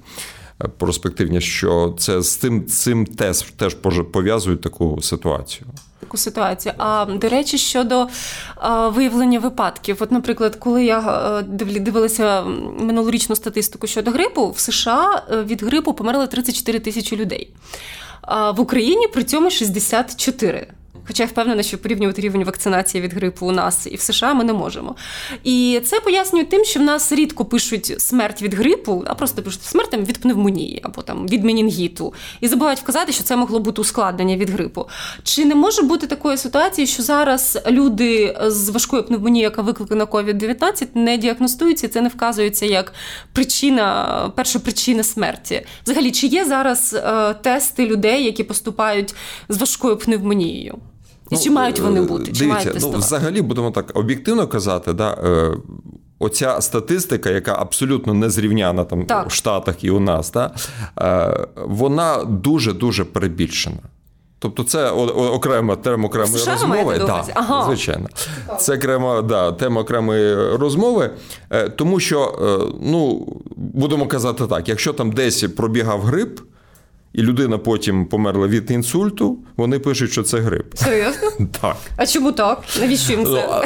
перспективні, 0.78 1.40
що 1.40 1.94
це 1.98 2.22
з 2.22 2.36
тим 2.36 2.66
цим 2.66 3.06
теж 3.06 3.42
теж 3.42 3.74
пов'язують 4.12 4.60
таку 4.60 5.02
ситуацію. 5.02 5.66
Таку 6.00 6.16
ситуацію. 6.16 6.74
А 6.78 7.04
до 7.04 7.28
речі, 7.28 7.58
щодо 7.58 8.08
а, 8.56 8.88
виявлення 8.88 9.38
випадків, 9.38 9.96
от, 10.00 10.12
наприклад, 10.12 10.56
коли 10.56 10.84
я 10.84 11.42
дивилася 11.58 12.42
минулорічну 12.78 13.36
статистику 13.36 13.86
щодо 13.86 14.10
грипу, 14.10 14.50
в 14.50 14.58
США 14.58 15.22
е, 15.32 15.42
від 15.42 15.62
грипу 15.62 15.94
померли 15.94 16.26
34 16.26 16.80
тисячі 16.80 17.16
людей. 17.16 17.54
А 18.20 18.50
в 18.50 18.60
Україні 18.60 19.08
при 19.08 19.24
цьому 19.24 19.50
64. 19.50 20.66
Хоча 21.06 21.22
я 21.22 21.28
впевнена, 21.28 21.62
що 21.62 21.78
порівнювати 21.78 22.22
рівень 22.22 22.44
вакцинації 22.44 23.02
від 23.02 23.12
грипу 23.12 23.46
у 23.46 23.52
нас 23.52 23.86
і 23.90 23.96
в 23.96 24.00
США 24.00 24.34
ми 24.34 24.44
не 24.44 24.52
можемо. 24.52 24.96
І 25.44 25.80
це 25.84 26.00
пояснює 26.00 26.44
тим, 26.44 26.64
що 26.64 26.80
в 26.80 26.82
нас 26.82 27.12
рідко 27.12 27.44
пишуть 27.44 28.00
смерть 28.00 28.42
від 28.42 28.54
грипу, 28.54 29.04
а 29.06 29.14
просто 29.14 29.42
пишуть 29.42 29.62
смерть 29.62 29.94
від 29.94 30.18
пневмонії 30.18 30.80
або 30.82 31.02
там 31.02 31.28
від 31.28 31.44
менінгіту. 31.44 32.14
І 32.40 32.48
забувають 32.48 32.80
вказати, 32.80 33.12
що 33.12 33.24
це 33.24 33.36
могло 33.36 33.60
бути 33.60 33.80
ускладнення 33.80 34.36
від 34.36 34.50
грипу. 34.50 34.88
Чи 35.22 35.44
не 35.44 35.54
може 35.54 35.82
бути 35.82 36.06
такої 36.06 36.36
ситуації, 36.36 36.86
що 36.86 37.02
зараз 37.02 37.58
люди 37.70 38.36
з 38.46 38.68
важкою 38.68 39.02
пневмонією, 39.02 39.50
яка 39.50 39.62
викликана 39.62 40.04
COVID-19, 40.04 40.86
не 40.94 41.16
діагностуються, 41.16 41.86
і 41.86 41.90
це 41.90 42.00
не 42.00 42.08
вказується 42.08 42.66
як 42.66 42.94
причина, 43.32 44.32
перша 44.36 44.58
причина 44.58 45.02
смерті? 45.02 45.66
Взагалі, 45.84 46.10
чи 46.10 46.26
є 46.26 46.44
зараз 46.44 46.94
е, 46.94 47.34
тести 47.34 47.86
людей, 47.86 48.24
які 48.24 48.44
поступають 48.44 49.14
з 49.48 49.56
важкою 49.56 49.96
пневмонією? 49.96 50.78
І 51.34 51.36
ну, 51.36 51.44
чи 51.44 51.50
мають 51.50 51.80
вони 51.80 52.02
бути? 52.02 52.32
Чи 52.32 52.32
дивіться, 52.32 52.68
мають 52.68 52.82
ну, 52.82 52.90
взагалі 52.90 53.42
будемо 53.42 53.70
так 53.70 53.90
об'єктивно 53.94 54.46
казати, 54.46 54.92
да, 54.92 55.10
е, 55.10 55.56
оця 56.18 56.60
статистика, 56.60 57.30
яка 57.30 57.56
абсолютно 57.58 58.14
не 58.14 58.30
зрівняна 58.30 58.84
там 58.84 59.06
так. 59.06 59.28
в 59.28 59.32
Штатах 59.32 59.84
і 59.84 59.90
у 59.90 60.00
нас, 60.00 60.32
да, 60.32 60.50
е, 61.00 61.46
вона 61.56 62.24
дуже 62.24 62.72
дуже 62.72 63.04
перебільшена. 63.04 63.78
Тобто 64.38 64.64
це 64.64 64.90
окрема 64.90 65.76
тема 65.76 66.06
окремої 66.06 66.38
США 66.38 66.52
розмови. 66.52 66.98
Да, 66.98 67.24
ага. 67.34 67.64
Звичайно, 67.66 68.08
це 68.58 68.76
окрема 68.76 69.22
да, 69.22 69.52
тема 69.52 69.80
окремої 69.80 70.56
розмови, 70.56 71.10
е, 71.50 71.68
тому 71.68 72.00
що, 72.00 72.34
ну, 72.80 73.26
будемо 73.56 74.06
казати 74.06 74.46
так: 74.46 74.68
якщо 74.68 74.92
там 74.92 75.12
десь 75.12 75.42
пробігав 75.42 76.00
грип, 76.00 76.40
і 77.14 77.22
людина 77.22 77.58
потім 77.58 78.06
померла 78.06 78.46
від 78.46 78.70
інсульту, 78.70 79.38
вони 79.56 79.78
пишуть, 79.78 80.12
що 80.12 80.22
це 80.22 80.38
грип. 80.38 80.74
Серйозно? 80.74 81.30
Так. 81.60 81.76
А 81.96 82.06
чому 82.06 82.32
так? 82.32 82.62
Навіщо 82.80 83.12
їм 83.12 83.26
це? 83.26 83.64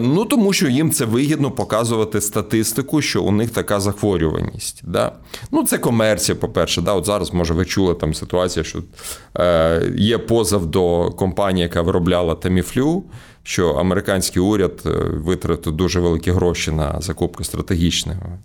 Ну 0.00 0.24
тому 0.24 0.52
що 0.52 0.68
їм 0.68 0.90
це 0.90 1.04
вигідно 1.04 1.50
показувати 1.50 2.20
статистику, 2.20 3.02
що 3.02 3.22
у 3.22 3.30
них 3.30 3.50
така 3.50 3.80
захворюваність. 3.80 4.80
Да? 4.84 5.12
Ну, 5.50 5.64
це 5.64 5.78
комерція, 5.78 6.36
по-перше. 6.36 6.80
Да? 6.82 6.92
От 6.92 7.06
зараз, 7.06 7.32
може, 7.32 7.54
ви 7.54 7.64
чули 7.64 7.94
там 7.94 8.14
ситуація, 8.14 8.64
що 8.64 8.82
е, 9.38 9.92
є 9.96 10.18
позов 10.18 10.66
до 10.66 11.10
компанії, 11.10 11.62
яка 11.62 11.82
виробляла 11.82 12.34
таміфлю 12.34 13.04
що 13.42 13.70
американський 13.70 14.42
уряд 14.42 14.82
е, 14.86 14.90
витратив 15.14 15.72
дуже 15.72 16.00
великі 16.00 16.30
гроші 16.30 16.70
на 16.70 17.00
закупку 17.00 17.44
стратегічних 17.44 18.16
е, 18.16 18.38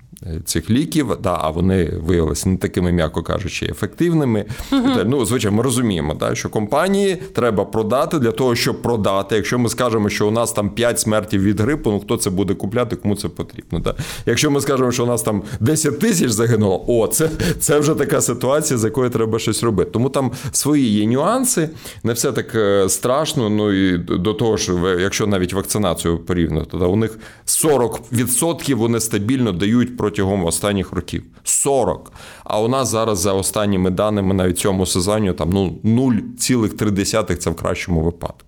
цих 0.45 0.69
ліків, 0.69 1.17
да, 1.24 1.38
а 1.41 1.50
вони 1.50 1.93
виявилися 2.03 2.50
не 2.50 2.57
такими, 2.57 2.91
м'яко 2.91 3.24
кажучи, 3.24 3.65
ефективними. 3.65 4.45
Uh-huh. 4.72 5.03
Ну, 5.05 5.25
звичайно, 5.25 5.57
ми 5.57 5.63
розуміємо, 5.63 6.13
да, 6.13 6.36
що 6.36 6.50
компанії 6.50 7.15
треба 7.34 7.65
продати 7.65 8.19
для 8.19 8.31
того, 8.31 8.55
щоб 8.55 8.81
продати. 8.81 9.36
Якщо 9.36 9.60
ми 9.60 9.69
скажемо, 9.69 10.10
що 10.10 10.27
у 10.27 10.31
нас 10.31 10.51
там 10.51 10.69
5 10.69 11.00
смертів 11.00 11.41
від 11.41 11.60
грипу, 11.60 11.91
ну 11.91 12.00
хто 12.00 12.17
це 12.17 12.29
буде 12.29 12.53
купляти, 12.53 12.95
кому 12.95 13.15
це 13.15 13.29
потрібно. 13.29 13.79
Да? 13.79 13.95
Якщо 14.25 14.51
ми 14.51 14.62
скажемо, 14.62 14.91
що 14.91 15.03
у 15.03 15.07
нас 15.07 15.22
там 15.22 15.43
10 15.60 16.00
тисяч 16.00 16.29
загинуло, 16.29 16.86
о, 16.88 17.07
це 17.07 17.29
це 17.60 17.79
вже 17.79 17.95
така 17.95 18.22
ситуація, 18.22 18.77
з 18.77 18.84
якою 18.84 19.10
треба 19.10 19.39
щось 19.39 19.63
робити. 19.63 19.91
Тому 19.91 20.10
там 20.10 20.31
свої 20.51 21.00
є 21.00 21.05
нюанси, 21.05 21.69
не 22.03 22.13
все 22.13 22.31
так 22.31 22.55
е, 22.55 22.89
страшно. 22.89 23.50
Ну 23.50 23.72
і 23.72 23.98
до 23.98 24.34
того 24.34 24.57
ж 24.57 24.74
якщо 25.00 25.27
навіть 25.27 25.53
вакцинацію 25.53 26.17
порівняти, 26.17 26.65
то 26.72 26.91
у 26.91 26.95
них 26.95 27.17
40% 27.45 28.75
вони 28.75 29.00
стабільно 29.00 29.51
дають 29.51 29.98
протягом 30.05 30.45
останніх 30.45 30.91
років. 30.91 31.24
40. 31.43 32.12
А 32.43 32.62
у 32.62 32.67
нас 32.67 32.89
зараз 32.89 33.19
за 33.19 33.33
останніми 33.33 33.89
даними 33.89 34.33
навіть 34.33 34.59
цьому 34.59 34.85
сезоні 34.85 35.33
там 35.33 35.50
ну 35.50 35.77
0,3 35.83 37.35
це 37.35 37.50
в 37.50 37.55
кращому 37.55 38.01
випадку. 38.01 38.45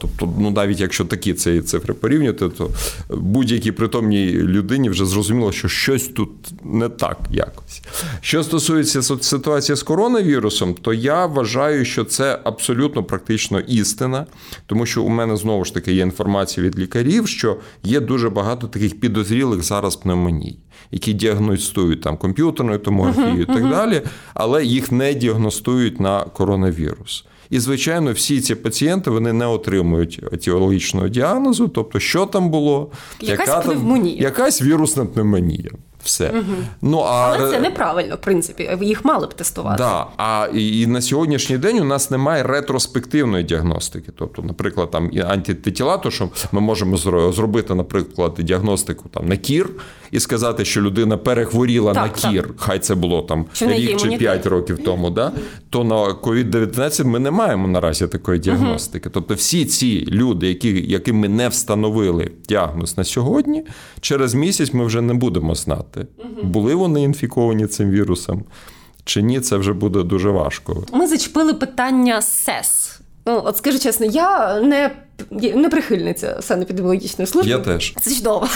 Тобто, 0.00 0.34
ну 0.38 0.50
навіть 0.50 0.80
якщо 0.80 1.04
такі 1.04 1.34
ці 1.34 1.60
цифри 1.60 1.94
порівнювати, 1.94 2.48
то 2.48 2.70
будь-якій 3.08 3.72
притомній 3.72 4.32
людині 4.32 4.90
вже 4.90 5.06
зрозуміло, 5.06 5.52
що 5.52 5.68
щось 5.68 6.08
тут 6.08 6.30
не 6.64 6.88
так 6.88 7.18
якось. 7.30 7.82
Що 8.20 8.42
стосується 8.42 9.02
ситуації 9.02 9.76
з 9.76 9.82
коронавірусом, 9.82 10.74
то 10.74 10.94
я 10.94 11.26
вважаю, 11.26 11.84
що 11.84 12.04
це 12.04 12.38
абсолютно 12.44 13.04
практично 13.04 13.60
істина, 13.60 14.26
тому 14.66 14.86
що 14.86 15.02
у 15.02 15.08
мене 15.08 15.36
знову 15.36 15.64
ж 15.64 15.74
таки 15.74 15.92
є 15.92 16.02
інформація 16.02 16.66
від 16.66 16.78
лікарів, 16.78 17.28
що 17.28 17.56
є 17.82 18.00
дуже 18.00 18.30
багато 18.30 18.66
таких 18.66 19.00
підозрілих 19.00 19.62
зараз 19.62 19.96
пневмоній. 19.96 20.58
Які 20.90 21.12
діагностують 21.12 22.02
там 22.02 22.16
комп'ютерною 22.16 22.78
томографією 22.78 23.34
uh-huh, 23.34 23.42
і 23.42 23.46
так 23.46 23.56
uh-huh. 23.56 23.70
далі, 23.70 24.02
але 24.34 24.64
їх 24.64 24.92
не 24.92 25.14
діагностують 25.14 26.00
на 26.00 26.24
коронавірус. 26.24 27.24
І, 27.50 27.60
звичайно, 27.60 28.12
всі 28.12 28.40
ці 28.40 28.54
пацієнти 28.54 29.10
вони 29.10 29.32
не 29.32 29.46
отримують 29.46 30.20
етіологічного 30.32 31.08
діагнозу, 31.08 31.68
тобто, 31.68 32.00
що 32.00 32.26
там 32.26 32.50
було, 32.50 32.90
якась 33.20 33.48
яка 33.48 33.60
пневмонія. 33.60 34.22
Якась 34.22 34.62
вірусна 34.62 35.06
пневмонія. 35.06 35.70
Все. 36.04 36.28
Угу. 36.28 36.56
Ну, 36.82 36.98
а... 36.98 37.36
Але 37.38 37.50
це 37.50 37.60
неправильно, 37.60 38.14
в 38.14 38.18
принципі, 38.18 38.78
їх 38.82 39.04
мали 39.04 39.26
б 39.26 39.34
тестувати. 39.34 39.78
Да. 39.78 40.06
А 40.16 40.48
і 40.54 40.86
на 40.86 41.00
сьогоднішній 41.00 41.58
день 41.58 41.78
у 41.78 41.84
нас 41.84 42.10
немає 42.10 42.42
ретроспективної 42.42 43.44
діагностики. 43.44 44.12
Тобто, 44.18 44.42
наприклад, 44.42 44.90
там 44.90 45.10
антитіла, 45.28 45.98
то 45.98 46.10
що 46.10 46.30
ми 46.52 46.60
можемо 46.60 46.96
зробити, 47.32 47.74
наприклад, 47.74 48.34
діагностику 48.38 49.08
там 49.08 49.28
на 49.28 49.36
кір 49.36 49.70
і 50.10 50.20
сказати, 50.20 50.64
що 50.64 50.80
людина 50.80 51.16
перехворіла 51.16 51.94
так, 51.94 52.02
на 52.24 52.30
кір, 52.30 52.42
так. 52.42 52.60
хай 52.60 52.78
це 52.78 52.94
було 52.94 53.22
там 53.22 53.46
що 53.52 53.66
рік 53.66 53.96
чи 53.96 54.08
п'ять 54.08 54.46
років 54.46 54.84
тому. 54.84 55.10
Да? 55.10 55.32
То 55.70 55.84
на 55.84 55.96
COVID-19 55.96 57.04
ми 57.04 57.18
не 57.18 57.30
маємо 57.30 57.68
наразі 57.68 58.06
такої 58.06 58.38
діагностики. 58.38 59.08
Угу. 59.08 59.12
Тобто, 59.14 59.34
всі 59.34 59.64
ці 59.64 60.06
люди, 60.08 60.48
які, 60.48 60.84
яким 60.88 61.16
ми 61.16 61.28
не 61.28 61.48
встановили 61.48 62.30
діагноз 62.48 62.98
на 62.98 63.04
сьогодні, 63.04 63.64
через 64.00 64.34
місяць 64.34 64.72
ми 64.72 64.84
вже 64.84 65.00
не 65.00 65.14
будемо 65.14 65.54
знати 65.54 65.89
знати, 65.94 66.08
були 66.42 66.74
вони 66.74 67.02
інфіковані 67.02 67.66
цим 67.66 67.90
вірусом 67.90 68.44
чи 69.04 69.22
ні, 69.22 69.40
це 69.40 69.56
вже 69.56 69.72
буде 69.72 70.02
дуже 70.02 70.30
важко. 70.30 70.84
Ми 70.92 71.06
зачепили 71.06 71.54
питання 71.54 72.22
СЕС. 72.22 73.00
Ну, 73.26 73.42
от 73.44 73.56
скажу 73.56 73.78
чесно, 73.78 74.06
я 74.06 74.60
не 74.60 74.90
не 75.54 75.68
прихильниця 75.68 76.42
санепідеміологічної 76.42 77.26
служби. 77.26 77.50
Я 77.50 77.58
теж. 77.58 77.94
Це 78.00 78.14
чудово. 78.14 78.48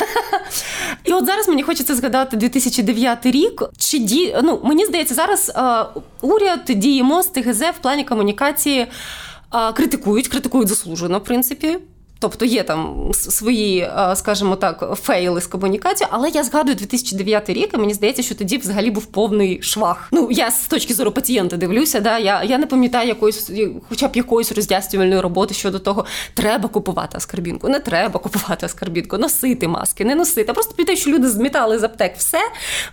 І 1.05 1.13
от 1.13 1.27
зараз 1.27 1.49
мені 1.49 1.63
хочеться 1.63 1.95
згадати 1.95 2.37
2009 2.37 3.27
рік. 3.27 3.63
Чи 3.79 3.99
ді... 3.99 4.37
ну, 4.43 4.61
Мені 4.65 4.87
здається, 4.87 5.15
зараз 5.15 5.53
а, 5.55 5.87
уряд, 6.21 6.61
діє 6.69 7.03
МОЗ, 7.03 7.27
ТГЗ 7.27 7.61
в 7.61 7.79
плані 7.83 8.05
комунікації 8.05 8.87
а, 9.51 9.73
критикують, 9.73 10.29
критикують 10.29 10.69
заслужено, 10.69 11.19
в 11.19 11.25
принципі. 11.25 11.79
Тобто 12.19 12.45
є 12.45 12.63
там 12.63 13.11
свої, 13.13 13.79
е, 13.79 14.17
скажімо 14.17 14.57
так, 14.57 14.99
фейли 15.03 15.41
з 15.41 15.47
комунікацією, 15.47 16.15
але 16.17 16.29
я 16.29 16.45
згадую 16.45 16.75
2009 16.75 17.51
рік, 17.51 17.71
і 17.75 17.77
мені 17.77 17.95
здається, 17.95 18.23
що 18.23 18.35
тоді 18.35 18.59
взагалі 18.59 18.91
був 18.91 19.07
повний 19.07 19.63
швах. 19.63 20.09
Ну 20.13 20.29
я 20.31 20.51
з 20.51 20.67
точки 20.67 20.95
зору 20.95 21.13
пацієнта 21.13 21.57
дивлюся, 21.57 22.01
да 22.01 22.19
я 22.19 22.43
я 22.43 22.59
не 22.59 22.67
пам'ятаю 22.67 23.09
якоїсь, 23.09 23.51
хоча 23.89 24.09
б 24.09 24.17
якоїсь 24.17 24.53
роз'яснювальної 24.53 25.21
роботи 25.21 25.55
щодо 25.55 25.79
того, 25.79 26.05
треба 26.35 26.69
купувати 26.69 27.17
аскарбінку, 27.17 27.69
не 27.69 27.81
треба 27.81 28.21
купувати 28.21 28.67
аскарбінку, 28.67 29.19
носити 29.19 29.69
маски, 29.69 30.05
не 30.05 30.15
носити. 30.15 30.53
Просто 30.53 30.75
пам'ятаю, 30.75 30.99
що 30.99 31.11
люди 31.11 31.29
змітали 31.29 31.79
з 31.79 31.83
аптек 31.83 32.15
все, 32.17 32.41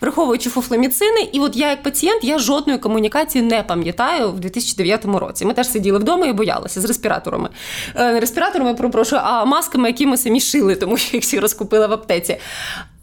враховуючи 0.01 0.49
фуфломіцини. 0.49 1.29
І 1.31 1.39
от 1.39 1.55
я, 1.55 1.69
як 1.69 1.83
пацієнт, 1.83 2.23
я 2.23 2.39
жодної 2.39 2.79
комунікації 2.79 3.43
не 3.43 3.63
пам'ятаю 3.63 4.31
в 4.31 4.39
2009 4.39 5.05
році. 5.05 5.45
Ми 5.45 5.53
теж 5.53 5.67
сиділи 5.67 5.99
вдома 5.99 6.27
і 6.27 6.33
боялися 6.33 6.81
з 6.81 6.85
респіраторами. 6.85 7.49
Не 7.95 8.19
респіраторами, 8.19 8.73
прошу 8.73 9.10
а 9.15 9.45
масками, 9.45 9.87
які 9.87 10.05
ми 10.05 10.17
самі 10.17 10.39
шили, 10.41 10.75
тому 10.75 10.97
що 10.97 11.17
їх 11.17 11.23
всі 11.23 11.39
розкупили 11.39 11.87
в 11.87 11.91
аптеці. 11.93 12.37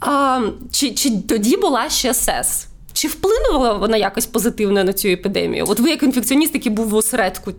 А, 0.00 0.40
Чи 0.72 0.90
чи 0.90 1.10
тоді 1.28 1.56
була 1.56 1.90
ще 1.90 2.14
СЕС? 2.14 2.66
Чи 2.92 3.08
вплинула 3.08 3.72
вона 3.72 3.96
якось 3.96 4.26
позитивно 4.26 4.84
на 4.84 4.92
цю 4.92 5.08
епідемію? 5.08 5.64
От 5.68 5.80
ви, 5.80 5.90
як 5.90 6.02
інфекціоніст, 6.02 6.54
який 6.54 6.72
був 6.72 6.88
в 6.88 6.94
осередку 6.94 7.52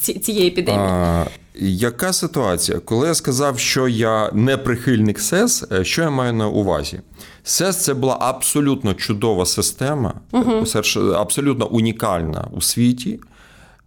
цієї 0.00 0.48
епідемії? 0.48 0.88
А, 0.88 1.24
Яка 1.62 2.12
ситуація? 2.12 2.78
Коли 2.78 3.08
я 3.08 3.14
сказав, 3.14 3.58
що 3.58 3.88
я 3.88 4.30
не 4.32 4.56
прихильник 4.56 5.20
СЕС, 5.20 5.64
е, 5.72 5.84
що 5.84 6.02
я 6.02 6.10
маю 6.10 6.32
на 6.32 6.48
увазі? 6.48 7.00
СЕС 7.44 7.76
це 7.76 7.94
була 7.94 8.16
абсолютно 8.20 8.94
чудова 8.94 9.46
система, 9.46 10.14
угу. 10.32 10.64
абсолютно 11.16 11.66
унікальна 11.66 12.48
у 12.52 12.60
світі 12.60 13.20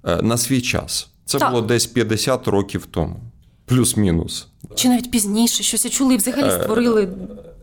е, 0.05 0.22
на 0.22 0.38
свій 0.38 0.62
час. 0.62 1.10
Це 1.25 1.38
так. 1.38 1.50
було 1.50 1.62
десь 1.62 1.86
50 1.86 2.48
років 2.48 2.86
тому, 2.91 3.20
плюс-мінус. 3.65 4.48
Чи 4.75 4.89
навіть 4.89 5.12
пізніше 5.12 5.63
щось 5.63 5.86
я 5.86 5.91
чули 5.91 6.13
і 6.13 6.17
взагалі 6.17 6.48
е, 6.48 6.60
створили 6.62 7.10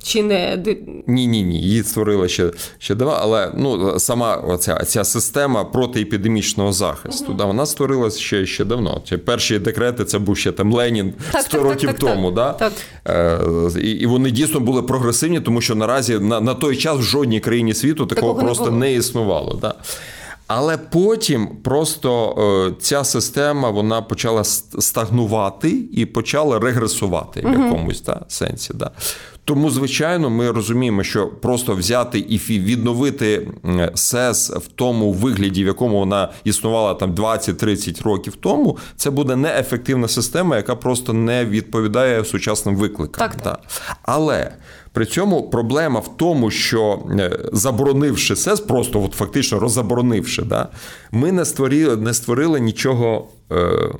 чи 0.02 0.22
не 0.22 0.64
ні, 1.06 1.26
ні, 1.26 1.42
ні. 1.42 1.60
Її 1.60 1.82
створили 1.82 2.28
ще 2.28 2.50
ще 2.78 2.94
давно, 2.94 3.18
але 3.20 3.52
ну 3.56 3.98
сама 3.98 4.36
оця 4.36 4.84
ця 4.84 5.04
система 5.04 5.64
протиепідемічного 5.64 6.72
захисту. 6.72 7.32
Mm-hmm. 7.32 7.36
Да, 7.36 7.44
вона 7.44 7.66
створилася 7.66 8.20
ще 8.20 8.46
ще 8.46 8.64
давно. 8.64 9.02
Ці 9.08 9.16
перші 9.16 9.58
декрети 9.58 10.04
це 10.04 10.18
був 10.18 10.36
ще 10.36 10.52
там 10.52 10.72
Ленін 10.72 11.12
так, 11.32 11.42
100 11.42 11.50
так, 11.50 11.62
років 11.62 11.88
так, 11.88 11.98
тому. 11.98 12.30
да? 12.30 12.52
Так. 12.52 12.72
Е, 13.08 13.38
і, 13.80 13.90
і 13.90 14.06
вони 14.06 14.30
дійсно 14.30 14.60
були 14.60 14.82
прогресивні, 14.82 15.40
тому 15.40 15.60
що 15.60 15.74
наразі 15.74 16.18
на 16.18 16.40
на 16.40 16.54
той 16.54 16.76
час 16.76 16.98
в 16.98 17.02
жодній 17.02 17.40
країні 17.40 17.74
світу 17.74 18.06
такого, 18.06 18.32
такого 18.32 18.46
просто 18.46 18.70
не, 18.70 18.78
не 18.78 18.94
існувало. 18.94 19.58
Да? 19.60 19.74
Але 20.52 20.78
потім 20.78 21.48
просто 21.62 22.34
е, 22.68 22.82
ця 22.82 23.04
система 23.04 23.70
вона 23.70 24.02
почала 24.02 24.44
стагнувати 24.44 25.70
і 25.92 26.06
почала 26.06 26.58
регресувати 26.58 27.40
в 27.40 27.52
якомусь 27.52 28.00
та, 28.00 28.24
сенсі. 28.28 28.74
Да. 28.74 28.90
Тому, 29.44 29.70
звичайно, 29.70 30.30
ми 30.30 30.50
розуміємо, 30.50 31.02
що 31.02 31.26
просто 31.26 31.74
взяти 31.74 32.18
і 32.18 32.38
відновити 32.38 33.48
СЕС 33.94 34.50
в 34.50 34.66
тому 34.66 35.12
вигляді, 35.12 35.64
в 35.64 35.66
якому 35.66 35.98
вона 35.98 36.28
існувала 36.44 36.94
там 36.94 37.14
20-30 37.14 38.02
років 38.02 38.36
тому, 38.36 38.78
це 38.96 39.10
буде 39.10 39.36
неефективна 39.36 40.08
система, 40.08 40.56
яка 40.56 40.76
просто 40.76 41.12
не 41.12 41.44
відповідає 41.44 42.24
сучасним 42.24 42.76
викликам. 42.76 43.28
Так, 43.28 43.42
так. 43.42 43.60
Але 44.02 44.52
при 44.92 45.06
цьому 45.06 45.42
проблема 45.42 46.00
в 46.00 46.16
тому, 46.16 46.50
що 46.50 46.98
е, 47.10 47.38
заборонивши 47.52 48.36
СЕС, 48.36 48.60
просто 48.60 49.02
от 49.02 49.12
фактично 49.12 49.58
роззаборонивши, 49.58 50.42
да, 50.42 50.68
ми 51.12 51.32
не 51.32 51.44
створили 51.44 51.96
не 51.96 52.14
створили 52.14 52.60
нічого. 52.60 53.28
Е, 53.52 53.90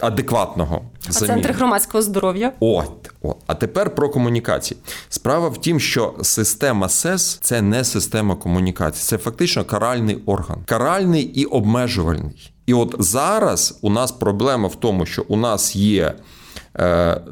адекватного. 0.00 0.82
А 1.08 1.12
центри 1.12 1.52
громадського 1.52 2.02
здоров'я. 2.02 2.52
От, 2.60 3.10
от. 3.22 3.36
А 3.46 3.54
тепер 3.54 3.94
про 3.94 4.08
комунікації. 4.08 4.80
Справа 5.08 5.48
в 5.48 5.60
тім, 5.60 5.80
що 5.80 6.14
система 6.22 6.88
СЕС 6.88 7.38
це 7.42 7.62
не 7.62 7.84
система 7.84 8.36
комунікації, 8.36 9.04
це 9.04 9.18
фактично 9.18 9.64
каральний 9.64 10.22
орган, 10.26 10.58
каральний 10.66 11.22
і 11.22 11.44
обмежувальний. 11.44 12.52
І 12.66 12.74
от 12.74 12.94
зараз 12.98 13.78
у 13.82 13.90
нас 13.90 14.12
проблема 14.12 14.68
в 14.68 14.74
тому, 14.74 15.06
що 15.06 15.24
у 15.28 15.36
нас 15.36 15.76
є 15.76 16.14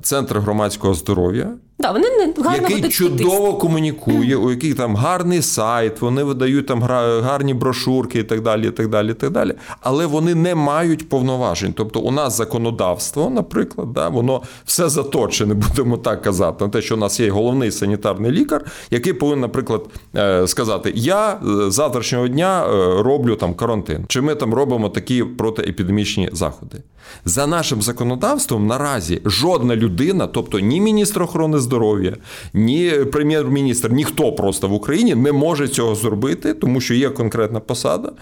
центр 0.03 0.39
громадського 0.39 0.95
здоров'я. 0.95 1.57
Да, 1.79 1.93
вони 1.93 2.09
не 2.11 2.43
гарно 2.43 2.69
який 2.69 2.91
чудово 2.91 3.47
туди. 3.47 3.59
комунікує, 3.59 4.37
у 4.37 4.51
яких 4.51 4.77
там 4.77 4.97
гарний 4.97 5.43
сайт, 5.43 6.01
вони 6.01 6.23
видають 6.23 6.67
там 6.67 6.83
гарні 7.23 7.55
брошурки 7.55 8.19
і 8.19 8.23
так 8.23 8.43
далі. 8.43 8.69
і 8.69 8.71
так 8.71 8.89
далі, 8.89 9.11
і 9.11 9.15
так 9.15 9.31
далі. 9.31 9.55
Але 9.81 10.07
вони 10.07 10.35
не 10.35 10.55
мають 10.55 11.09
повноважень. 11.09 11.73
Тобто, 11.73 12.01
у 12.01 12.11
нас 12.11 12.37
законодавство, 12.37 13.31
наприклад, 13.31 13.93
да, 13.93 14.09
воно 14.09 14.43
все 14.65 14.89
заточене, 14.89 15.55
будемо 15.69 15.97
так 15.97 16.23
казати, 16.23 16.65
на 16.65 16.71
те, 16.71 16.83
що 16.83 16.95
у 16.95 16.99
нас 16.99 17.21
є 17.21 17.31
головний 17.31 17.71
санітарний 17.71 18.31
лікар, 18.31 18.65
який 18.91 19.13
повинен, 19.13 19.41
наприклад, 19.41 19.87
е, 20.17 20.47
сказати: 20.47 20.93
Я 20.95 21.33
е, 21.33 21.71
з 21.71 21.75
завтрашнього 21.75 22.29
дня 22.29 22.67
е, 22.67 23.03
роблю 23.03 23.37
там 23.37 23.55
карантин, 23.55 24.05
чи 24.09 24.21
ми 24.21 24.35
там 24.35 24.55
робимо 24.55 24.89
такі 24.89 25.25
протиепідемічні 25.25 26.29
заходи. 26.33 26.83
За 27.25 27.47
нашим 27.47 27.83
законодавством 27.83 28.67
наразі 28.67 29.23
жодна 29.25 29.77
людина, 29.77 30.27
тобто 30.27 30.61
ні 30.61 30.81
міністр 30.81 31.23
охорони 31.23 31.59
здоров'я, 31.59 32.17
ні 32.55 32.91
прем'єр-міністр, 33.13 33.93
ніхто 33.93 34.33
просто 34.33 34.69
в 34.69 34.73
Україні 34.73 35.15
не 35.15 35.33
може 35.33 35.69
цього 35.69 35.95
зробити, 35.95 36.55
тому 36.55 36.81
що 36.81 36.95
є 36.95 37.11
конкретна 37.11 37.61
посада. 37.61 38.13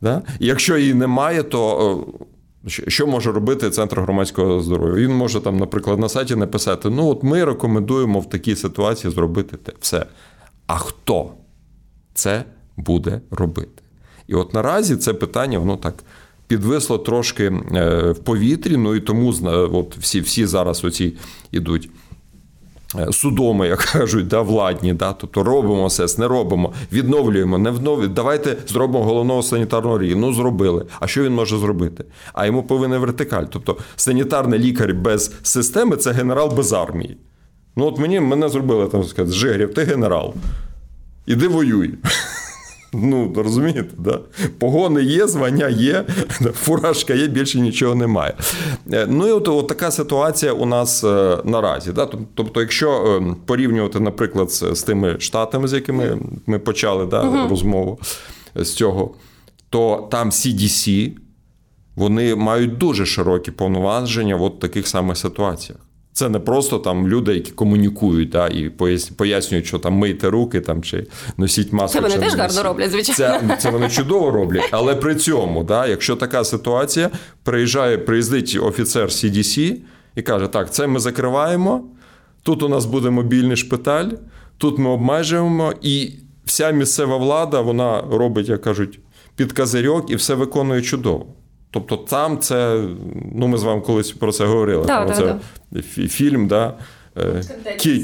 Да? 0.00 0.22
Якщо 0.40 0.76
її 0.78 0.94
немає, 0.94 1.42
то. 1.42 2.04
Що 2.66 3.06
може 3.06 3.32
робити 3.32 3.70
Центр 3.70 4.00
громадського 4.00 4.60
здоров'я? 4.60 4.94
Він 4.94 5.16
може 5.16 5.40
там, 5.40 5.56
наприклад, 5.56 5.98
на 5.98 6.08
сайті 6.08 6.36
написати: 6.36 6.90
ну, 6.90 7.08
от 7.08 7.22
ми 7.22 7.44
рекомендуємо 7.44 8.20
в 8.20 8.28
такій 8.28 8.56
ситуації 8.56 9.12
зробити 9.12 9.56
те. 9.56 9.72
Все. 9.80 10.06
А 10.66 10.76
хто 10.78 11.30
це 12.14 12.44
буде 12.76 13.20
робити? 13.30 13.82
І 14.26 14.34
от 14.34 14.54
наразі 14.54 14.96
це 14.96 15.14
питання, 15.14 15.58
воно 15.58 15.76
так 15.76 16.04
підвисло 16.50 16.98
трошки 16.98 17.44
е, 17.44 18.10
в 18.10 18.18
повітрі. 18.18 18.76
Ну 18.76 18.94
і 18.94 19.00
тому 19.00 19.34
от 19.72 19.96
всі 19.96 20.20
всі 20.20 20.46
зараз 20.46 20.84
оці 20.84 21.12
ідуть. 21.52 21.90
Е, 22.98 23.12
судоми, 23.12 23.68
як 23.68 23.78
кажуть, 23.92 24.28
да, 24.28 24.40
владні, 24.40 24.94
да, 24.94 25.12
тобто 25.12 25.42
робимо 25.42 25.90
СЕС, 25.90 26.18
не 26.18 26.28
робимо, 26.28 26.72
відновлюємо, 26.92 27.58
не 27.58 27.70
відновлюємо. 27.70 28.14
Давайте 28.14 28.56
зробимо 28.66 29.04
головного 29.04 29.42
санітарного 29.42 29.98
рівня. 29.98 30.20
Ну, 30.20 30.32
зробили. 30.32 30.86
А 31.00 31.06
що 31.06 31.22
він 31.22 31.34
може 31.34 31.58
зробити? 31.58 32.04
А 32.32 32.46
йому 32.46 32.62
повинен 32.62 33.00
вертикаль. 33.00 33.44
Тобто 33.50 33.76
санітарний 33.96 34.58
лікар 34.58 34.94
без 34.94 35.32
системи 35.42 35.96
це 35.96 36.12
генерал 36.12 36.52
без 36.56 36.72
армії. 36.72 37.16
Ну, 37.76 37.86
от 37.86 37.98
мені 37.98 38.20
мене 38.20 38.48
зробили 38.48 38.86
там 38.86 39.04
сказати, 39.04 39.36
Жигрів, 39.36 39.74
ти 39.74 39.84
генерал. 39.84 40.34
Іди 41.26 41.48
воюй. 41.48 41.94
Ну, 42.92 43.32
розумієте, 43.36 43.84
да? 43.98 44.20
погони 44.58 45.02
є, 45.02 45.26
звання 45.26 45.68
є, 45.68 46.04
фуражка 46.54 47.14
є, 47.14 47.26
більше 47.26 47.60
нічого 47.60 47.94
немає. 47.94 48.34
Е, 48.92 49.06
ну 49.10 49.28
і 49.28 49.30
от, 49.30 49.48
от 49.48 49.68
така 49.68 49.90
ситуація 49.90 50.52
у 50.52 50.66
нас 50.66 51.04
е, 51.04 51.38
наразі. 51.44 51.92
Да? 51.92 52.08
Тобто, 52.34 52.60
якщо 52.60 52.90
е, 52.90 53.34
порівнювати, 53.46 54.00
наприклад, 54.00 54.50
з 54.52 54.82
тими 54.82 55.20
штатами, 55.20 55.68
з 55.68 55.72
якими 55.72 56.18
ми 56.46 56.58
почали 56.58 57.06
да, 57.06 57.22
угу. 57.22 57.48
розмову 57.48 57.98
з 58.54 58.72
цього, 58.72 59.14
то 59.70 60.08
там 60.10 60.30
CDC, 60.30 61.12
вони 61.96 62.34
мають 62.34 62.78
дуже 62.78 63.06
широкі 63.06 63.50
повноваження 63.50 64.36
в 64.36 64.42
от 64.42 64.60
таких 64.60 64.88
самих 64.88 65.16
ситуаціях. 65.16 65.80
Це 66.12 66.28
не 66.28 66.38
просто 66.38 66.78
там 66.78 67.08
люди, 67.08 67.34
які 67.34 67.50
комунікують 67.50 68.28
да, 68.28 68.48
і 68.48 68.68
пояснюють, 69.16 69.66
що 69.66 69.78
там 69.78 69.94
мийте 69.94 70.30
руки 70.30 70.60
там 70.60 70.82
чи 70.82 71.06
носіть 71.36 71.72
маску. 71.72 71.98
Це 71.98 72.08
вони 72.08 72.24
теж 72.24 72.34
гарно 72.34 72.62
роблять, 72.62 72.90
звичайно. 72.90 73.48
Це 73.48 73.56
це 73.56 73.70
вони 73.70 73.88
чудово 73.88 74.30
роблять. 74.30 74.68
Але 74.70 74.94
при 74.94 75.14
цьому, 75.14 75.64
да, 75.64 75.86
якщо 75.86 76.16
така 76.16 76.44
ситуація, 76.44 77.10
приїжджає, 77.42 77.98
приїздить 77.98 78.58
офіцер 78.62 79.08
CDC 79.08 79.76
і 80.16 80.22
каже: 80.22 80.46
Так, 80.46 80.72
це 80.72 80.86
ми 80.86 81.00
закриваємо, 81.00 81.84
тут 82.42 82.62
у 82.62 82.68
нас 82.68 82.84
буде 82.84 83.10
мобільний 83.10 83.56
шпиталь, 83.56 84.08
тут 84.58 84.78
ми 84.78 84.90
обмежуємо, 84.90 85.72
і 85.82 86.12
вся 86.44 86.70
місцева 86.70 87.16
влада 87.16 87.60
вона 87.60 88.04
робить, 88.10 88.48
як 88.48 88.62
кажуть, 88.62 88.98
під 89.36 89.52
козирьок 89.52 90.10
і 90.10 90.14
все 90.14 90.34
виконує 90.34 90.82
чудово. 90.82 91.26
Тобто 91.70 91.96
там 91.96 92.38
це, 92.38 92.84
ну 93.34 93.48
ми 93.48 93.58
з 93.58 93.62
вами 93.62 93.80
колись 93.80 94.12
про 94.12 94.32
це 94.32 94.46
говорили. 94.46 94.84
Да, 94.86 95.04
да, 95.04 95.14
це 95.14 95.36
да. 95.70 95.82
фільм, 96.08 96.46
да, 96.46 96.74
е, 97.16 97.42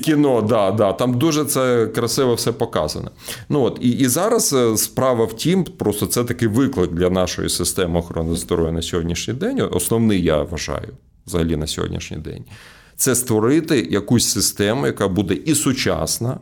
кіно, 0.04 0.42
да, 0.42 0.70
да, 0.70 0.92
там 0.92 1.18
дуже 1.18 1.44
це 1.44 1.86
красиво 1.86 2.34
все 2.34 2.52
показано. 2.52 3.10
Ну 3.48 3.62
от 3.62 3.78
І 3.80 3.90
і 3.90 4.08
зараз 4.08 4.52
е, 4.52 4.76
справа 4.76 5.24
в 5.24 5.32
тім, 5.32 5.64
просто 5.64 6.06
це 6.06 6.24
такий 6.24 6.48
виклик 6.48 6.90
для 6.92 7.10
нашої 7.10 7.48
системи 7.48 7.98
охорони 7.98 8.36
здоров'я 8.36 8.72
на 8.72 8.82
сьогоднішній 8.82 9.34
день. 9.34 9.68
Основний, 9.70 10.22
я 10.22 10.42
вважаю, 10.42 10.92
взагалі 11.26 11.56
на 11.56 11.66
сьогоднішній 11.66 12.16
день. 12.16 12.44
Це 12.96 13.14
створити 13.14 13.88
якусь 13.90 14.28
систему, 14.28 14.86
яка 14.86 15.08
буде 15.08 15.34
і 15.34 15.54
сучасна 15.54 16.38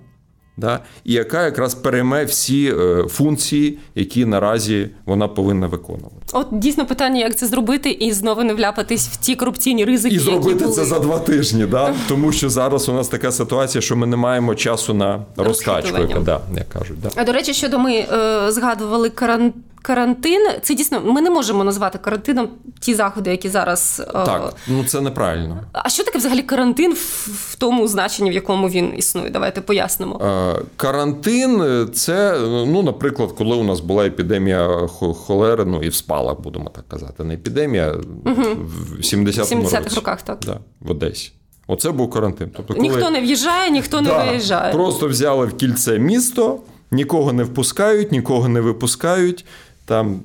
да, 0.57 0.81
і 1.05 1.13
яка 1.13 1.45
якраз 1.45 1.75
перейме 1.75 2.25
всі 2.25 2.75
е, 2.79 3.05
функції, 3.09 3.79
які 3.95 4.25
наразі 4.25 4.91
вона 5.07 5.29
повинна 5.29 5.67
виконувати. 5.67 6.17
От 6.33 6.47
дійсно 6.53 6.87
питання, 6.87 7.21
як 7.21 7.37
це 7.37 7.47
зробити, 7.47 7.91
і 7.91 8.13
знову 8.13 8.45
не 8.45 8.55
вляпатись 8.55 9.09
в 9.09 9.17
ті 9.17 9.37
корупційні 9.37 9.85
ризики. 9.85 10.15
І 10.15 10.19
зробити 10.19 10.51
які 10.51 10.65
були. 10.65 10.77
це 10.77 10.85
за 10.85 10.99
два 10.99 11.19
тижні, 11.19 11.67
да? 11.67 11.95
тому 12.09 12.33
що 12.33 12.51
зараз 12.51 12.89
у 12.89 12.93
нас 12.93 13.09
така 13.09 13.33
ситуація, 13.33 13.83
що 13.83 13.97
ми 13.97 14.07
не 14.07 14.17
маємо 14.17 14.55
часу 14.55 14.95
на 14.95 15.25
розкачку, 15.37 15.99
да, 16.25 16.41
як 16.57 16.69
кажуть. 16.69 17.01
Да. 17.03 17.11
А 17.17 17.25
до 17.25 17.33
речі, 17.33 17.55
щодо 17.55 17.79
ми 17.79 17.95
е, 17.95 18.07
згадували 18.53 19.11
карантин 19.11 19.53
карантин. 19.85 20.49
Це 20.63 20.75
дійсно 20.75 21.01
ми 21.01 21.21
не 21.21 21.31
можемо 21.31 21.65
назвати 21.65 21.99
карантином 21.99 22.49
ті 22.81 22.95
заходи, 22.95 23.31
які 23.31 23.49
зараз 23.49 24.03
е, 24.09 24.13
так. 24.13 24.55
Ну 24.69 24.85
це 24.85 25.01
неправильно. 25.01 25.61
А 25.73 25.89
що 25.89 26.05
таке 26.05 26.19
взагалі 26.19 26.43
карантин 26.43 26.93
в 27.27 27.57
тому 27.59 27.89
значенні, 27.89 28.31
в 28.31 28.33
якому 28.33 28.69
він 28.69 28.95
існує? 28.97 29.31
Давайте 29.31 29.61
пояснимо. 29.61 30.21
Е, 30.25 30.63
карантин 30.77 31.89
це 31.95 32.39
ну, 32.41 32.83
наприклад, 32.83 33.33
коли 33.39 33.57
у 33.57 33.65
нас 33.65 33.81
була 33.81 34.07
епідемія 34.07 34.87
холери, 35.27 35.65
ну 35.65 35.83
і 35.83 35.89
в 35.89 35.95
спалах, 35.95 36.41
будемо 36.41 36.71
так 36.71 36.89
казати, 36.89 37.25
не 37.25 37.35
епідемія 37.35 37.95
угу. 38.25 38.43
в 38.65 39.01
70-х 39.01 39.81
році. 39.81 39.97
роках, 39.97 40.23
так 40.23 40.39
да, 40.47 40.59
в 40.81 40.91
Одесі. 40.91 41.33
Оце 41.67 41.91
був 41.91 42.11
карантин. 42.11 42.51
Тобто, 42.57 42.75
коли... 42.75 42.89
ніхто 42.89 43.11
не 43.11 43.21
в'їжджає, 43.21 43.71
ніхто 43.71 44.01
да, 44.01 44.19
не 44.19 44.31
виїжджає. 44.31 44.73
Просто 44.73 45.09
взяли 45.09 45.47
в 45.47 45.57
кільце 45.57 45.99
місто, 45.99 46.59
нікого 46.91 47.33
не 47.33 47.45
впускають, 47.45 48.13
нікого 48.13 48.49
не 48.49 48.61
випускають 48.61 49.45
Там 49.87 50.21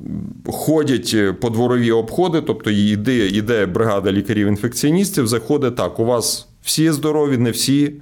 ходять 0.45 1.39
подворові 1.39 1.91
обходи, 1.91 2.41
тобто 2.41 2.71
йде, 2.71 3.27
йде 3.27 3.65
бригада 3.65 4.11
лікарів-інфекціоністів, 4.11 5.27
заходить 5.27 5.75
так: 5.75 5.99
у 5.99 6.05
вас 6.05 6.47
всі 6.63 6.91
здорові, 6.91 7.37
не 7.37 7.51
всі. 7.51 7.93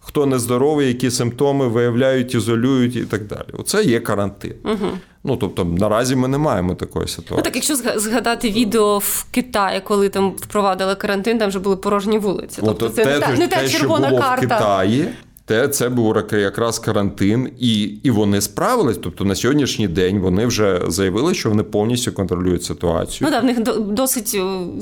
Хто 0.00 0.26
не 0.26 0.38
здоровий, 0.38 0.88
які 0.88 1.10
симптоми 1.10 1.68
виявляють, 1.68 2.34
ізолюють 2.34 2.96
і 2.96 3.00
так 3.00 3.26
далі. 3.26 3.46
Оце 3.52 3.84
є 3.84 4.00
карантин. 4.00 4.54
Угу. 4.64 4.90
Ну 5.24 5.36
тобто, 5.36 5.64
наразі 5.64 6.16
ми 6.16 6.28
не 6.28 6.38
маємо 6.38 6.74
такої 6.74 7.08
ситуації. 7.08 7.36
Ну 7.36 7.42
так, 7.42 7.54
якщо 7.54 7.76
згадати 7.76 8.50
відео 8.50 8.98
в 8.98 9.26
Китаї, 9.30 9.80
коли 9.80 10.08
там 10.08 10.30
впровадили 10.30 10.94
карантин, 10.94 11.38
там 11.38 11.48
вже 11.48 11.58
були 11.58 11.76
порожні 11.76 12.18
вулиці. 12.18 12.62
Тобто, 12.64 12.86
От, 12.86 12.94
це 12.94 13.04
те, 13.04 13.14
не, 13.14 13.20
та, 13.20 13.32
не 13.32 13.48
та 13.48 13.68
червона 13.68 14.08
що 14.08 14.16
було 14.16 14.22
карта. 14.22 14.36
в 14.36 14.40
Китаї. 14.40 15.08
Те 15.46 15.68
це 15.68 15.88
був 15.88 16.16
якраз 16.32 16.78
карантин, 16.78 17.50
і 17.58 17.82
і 17.82 18.10
вони 18.10 18.40
справились. 18.40 18.98
Тобто 19.02 19.24
на 19.24 19.34
сьогоднішній 19.34 19.88
день 19.88 20.18
вони 20.18 20.46
вже 20.46 20.82
заявили, 20.88 21.34
що 21.34 21.48
вони 21.48 21.62
повністю 21.62 22.12
контролюють 22.12 22.64
ситуацію. 22.64 23.28
Ну 23.28 23.30
да, 23.30 23.40
в 23.40 23.44
них 23.44 23.60
досить 23.78 24.36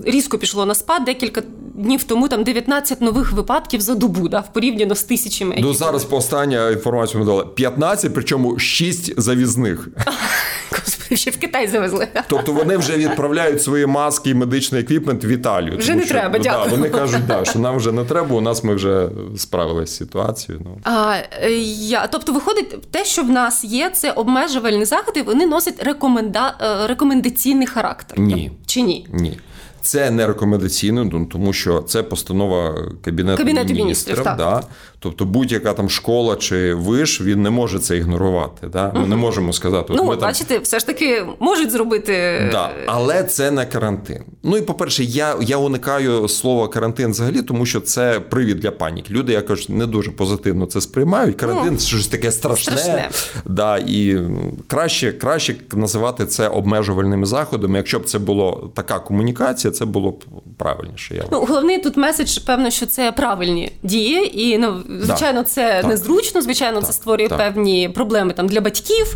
різко 0.05 0.39
пішло 0.39 0.67
на 0.67 0.75
спад. 0.75 1.05
Декілька 1.05 1.43
днів 1.75 2.05
тому 2.05 2.29
там 2.29 2.45
19 2.45 3.01
нових 3.01 3.33
випадків 3.33 3.81
за 3.81 3.95
добу, 3.95 4.29
да, 4.29 4.41
в 4.41 4.53
порівняно 4.53 4.95
з 4.95 5.03
тисячами. 5.03 5.57
Ну 5.61 5.75
зараз 5.75 6.05
по 6.05 6.17
остання 6.17 6.71
інформацію 6.71 7.21
ми 7.21 7.27
дали 7.27 7.45
15, 7.45 8.15
причому 8.15 8.59
6 8.59 9.21
завізних. 9.21 9.89
Ще 11.15 11.31
в 11.31 11.37
Китай 11.37 11.69
завезли. 11.69 12.09
Тобто 12.29 12.53
вони 12.53 12.77
вже 12.77 12.97
відправляють 12.97 13.63
свої 13.63 13.87
маски 13.87 14.31
і 14.31 14.35
медичний 14.35 14.81
еквіпмент 14.81 15.25
в 15.25 15.27
Італію. 15.27 15.79
Вже 15.79 15.95
не 15.95 16.03
що, 16.03 16.11
треба, 16.11 16.39
ну, 16.39 16.45
дякую. 16.45 16.71
Да, 16.71 16.77
Вони 16.77 16.89
кажуть, 16.89 17.27
да, 17.27 17.45
що 17.45 17.59
нам 17.59 17.77
вже 17.77 17.93
не 17.93 18.05
треба. 18.05 18.37
У 18.37 18.41
нас 18.41 18.65
ми 18.65 18.75
вже 18.75 19.09
справилися 19.37 19.93
з 19.93 19.97
ситуацією. 19.97 20.65
Ну. 20.65 20.79
А, 20.85 21.17
я, 21.69 22.07
Тобто, 22.07 22.33
виходить, 22.33 22.91
те, 22.91 23.05
що 23.05 23.23
в 23.23 23.31
нас 23.31 23.65
є, 23.65 23.91
це 23.91 24.11
обмежувальні 24.11 24.85
заходи, 24.85 25.23
вони 25.23 25.47
носять 25.47 25.83
рекоменда... 25.83 26.55
рекомендаційний 26.89 27.67
характер. 27.67 28.19
Ні. 28.19 28.53
Чи 28.67 28.83
ні? 28.83 29.07
Ні. 29.13 29.39
Це 29.85 30.11
не 30.11 30.27
рекомендаційно, 30.27 31.05
ну, 31.05 31.27
тому 31.27 31.53
що 31.53 31.83
це 31.83 32.03
постанова 32.03 32.89
Кабінету, 33.05 33.39
Кабінету 33.39 33.75
міністрів. 33.75 33.85
міністрів 33.85 34.25
так. 34.25 34.39
да. 34.39 34.63
Тобто 34.99 35.25
будь-яка 35.25 35.73
там 35.73 35.91
школа 35.91 36.37
чи 36.37 36.75
виш, 36.75 37.21
він 37.21 37.43
не 37.43 37.51
може 37.51 37.79
це 37.79 37.97
ігнорувати. 37.97 38.67
Да? 38.67 38.93
Ми 38.95 39.01
угу. 39.01 39.09
не 39.09 39.17
можемо 39.17 39.53
сказати. 39.53 39.93
Ну, 39.97 40.05
ми 40.05 40.17
бачите, 40.17 40.55
там... 40.55 40.63
все 40.63 40.79
ж 40.79 40.87
таки 40.87 41.25
можуть 41.41 41.71
зробити. 41.71 42.13
Да. 42.53 42.71
Але 42.87 43.25
це 43.25 43.51
не 43.51 43.67
карантин. 43.67 44.23
Ну 44.43 44.57
і 44.57 44.63
по-перше, 44.63 45.05
я 45.05 45.35
я 45.41 45.57
уникаю 45.57 46.29
слова 46.29 46.69
карантин 46.69 47.11
взагалі, 47.11 47.43
тому 47.43 47.67
що 47.67 47.81
це 47.81 48.21
привід 48.21 48.61
для 48.61 48.71
паніки. 48.71 49.15
Люди 49.15 49.33
якось 49.33 49.69
не 49.69 49.87
дуже 49.87 50.11
позитивно 50.11 50.67
це 50.67 50.81
сприймають. 50.81 51.37
Карантин 51.37 51.73
ну, 51.73 51.79
це 51.79 51.87
щось 51.87 52.07
таке 52.07 52.33
страшне. 52.33 52.77
страшне. 52.77 53.11
Да, 53.45 53.79
І 53.79 54.19
краще, 54.67 55.13
краще 55.13 55.57
називати 55.73 56.27
це 56.27 56.49
обмежувальними 56.49 57.27
заходами. 57.27 57.77
Якщо 57.77 57.99
б 57.99 58.05
це 58.05 58.19
була 58.19 58.57
така 58.75 58.99
комунікація, 58.99 59.74
це 59.75 59.85
було 59.85 60.11
б 60.11 60.25
правильніше. 60.57 61.15
Я 61.15 61.25
ну, 61.33 61.41
Головний 61.41 61.79
тут 61.79 61.97
меседж, 61.97 62.39
певно, 62.39 62.71
що 62.71 62.87
це 62.87 63.13
правильні 63.13 63.73
дії, 63.83 64.43
і 64.43 64.59
ну, 64.59 64.83
звичайно, 65.01 65.41
да. 65.41 65.45
це 65.45 65.79
так. 65.81 65.91
незручно, 65.91 66.43
звичайно, 66.43 66.79
так. 66.79 66.87
це 66.87 66.93
створює 66.93 67.29
так. 67.29 67.39
певні 67.39 67.89
проблеми 67.89 68.33
там 68.33 68.49
для 68.49 68.61
батьків, 68.61 69.15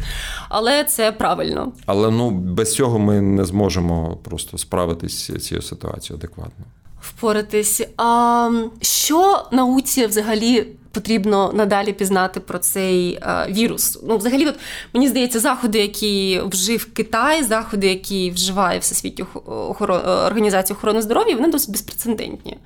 але 0.48 0.84
це 0.84 1.12
правильно. 1.12 1.72
Але 1.86 2.10
ну 2.10 2.30
без 2.30 2.74
цього 2.74 2.98
ми 2.98 3.20
не 3.20 3.44
зможемо 3.44 4.18
просто 4.24 4.58
справитись 4.58 5.30
з 5.30 5.38
цією 5.38 5.62
ситуацією 5.62 6.18
адекватно. 6.18 6.64
Впоратись. 7.00 7.82
А 7.96 8.50
що 8.82 9.46
науці 9.52 10.06
взагалі 10.06 10.66
потрібно 10.92 11.52
надалі 11.54 11.92
пізнати 11.92 12.40
про 12.40 12.58
цей 12.58 13.18
а, 13.22 13.46
вірус? 13.48 13.98
Ну, 14.02 14.16
взагалі, 14.16 14.46
от 14.46 14.54
мені 14.92 15.08
здається, 15.08 15.40
заходи, 15.40 15.78
які 15.78 16.40
вжив 16.44 16.92
Китай, 16.92 17.42
заходи, 17.42 17.86
які 17.86 18.30
вживає 18.30 18.78
Всесвітня 18.78 19.26
охорон... 19.46 20.00
організація 20.06 20.76
охорони 20.76 21.02
здоров'я, 21.02 21.36
вони 21.36 21.48
досить 21.48 21.70
безпрецедентні. 21.70 22.58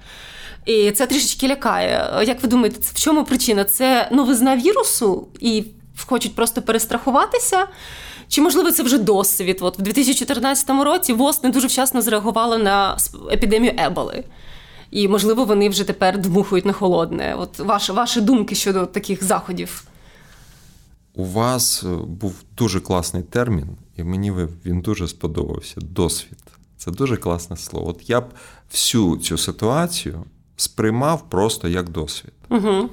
І 0.67 0.91
це 0.91 1.07
трішечки 1.07 1.49
лякає. 1.49 2.25
Як 2.27 2.43
ви 2.43 2.49
думаєте, 2.49 2.79
в 2.81 3.01
чому 3.01 3.25
причина? 3.25 3.65
Це 3.65 4.09
новизна 4.13 4.57
вірусу 4.57 5.29
і 5.41 5.65
хочуть 6.07 6.35
просто 6.35 6.63
перестрахуватися? 6.63 7.67
Чи 8.33 8.43
можливо 8.43 8.73
це 8.73 8.83
вже 8.83 8.99
досвід? 8.99 9.59
От 9.61 9.79
в 9.79 9.83
2014 9.83 10.71
році 10.71 11.13
ВОЗ 11.13 11.45
не 11.45 11.51
дуже 11.51 11.67
вчасно 11.67 12.03
зреагувала 12.03 12.59
на 12.59 12.97
епідемію 13.33 13.75
Еболи. 13.79 14.25
І, 14.91 15.09
можливо, 15.09 15.45
вони 15.45 15.69
вже 15.69 15.85
тепер 15.85 16.19
дмухують 16.19 16.65
на 16.65 16.73
холодне. 16.73 17.35
От 17.39 17.59
ваші, 17.59 17.93
ваші 17.93 18.21
думки 18.21 18.55
щодо 18.55 18.87
таких 18.87 19.25
заходів. 19.25 19.85
У 21.15 21.25
вас 21.25 21.83
е, 21.83 21.87
був 22.07 22.35
дуже 22.57 22.81
класний 22.81 23.23
термін, 23.23 23.69
і 23.97 24.05
мені 24.05 24.33
він 24.67 24.81
дуже 24.81 25.09
сподобався. 25.09 25.81
Досвід. 25.81 26.39
Це 26.77 26.91
дуже 26.91 27.17
класне 27.17 27.57
слово. 27.57 27.89
От 27.89 28.11
я 28.11 28.21
б 28.21 28.25
всю 28.71 29.17
цю 29.17 29.39
ситуацію 29.39 30.25
сприймав 30.57 31.23
просто 31.29 31.69
як 31.69 31.89
досвід. 31.89 32.33
Угу. 32.51 32.89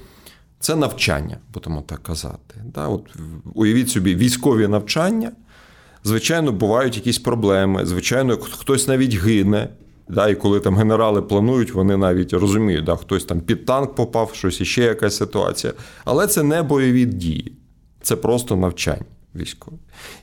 Це 0.60 0.76
навчання, 0.76 1.38
будемо 1.54 1.82
так 1.82 2.04
казати. 2.04 2.56
Да, 2.74 2.88
от 2.88 3.16
Уявіть 3.54 3.90
собі, 3.90 4.16
військові 4.16 4.68
навчання. 4.68 5.32
Звичайно, 6.04 6.52
бувають 6.52 6.96
якісь 6.96 7.20
проблеми. 7.20 7.86
Звичайно, 7.86 8.38
хтось 8.38 8.88
навіть 8.88 9.16
гине. 9.16 9.70
Да, 10.10 10.28
І 10.28 10.36
коли 10.36 10.60
там 10.60 10.76
генерали 10.76 11.22
планують, 11.22 11.74
вони 11.74 11.98
навіть 11.98 12.34
розуміють, 12.34 12.86
да, 12.86 12.96
хтось 12.96 13.26
там 13.26 13.42
під 13.42 13.66
танк 13.66 13.96
попав, 13.96 14.32
щось 14.34 14.62
іще 14.62 14.84
якась 14.84 15.18
ситуація. 15.18 15.74
Але 16.06 16.28
це 16.28 16.44
не 16.44 16.64
бойові 16.64 17.06
дії, 17.06 17.54
це 18.02 18.16
просто 18.16 18.56
навчання 18.56 19.06
військове. 19.36 19.78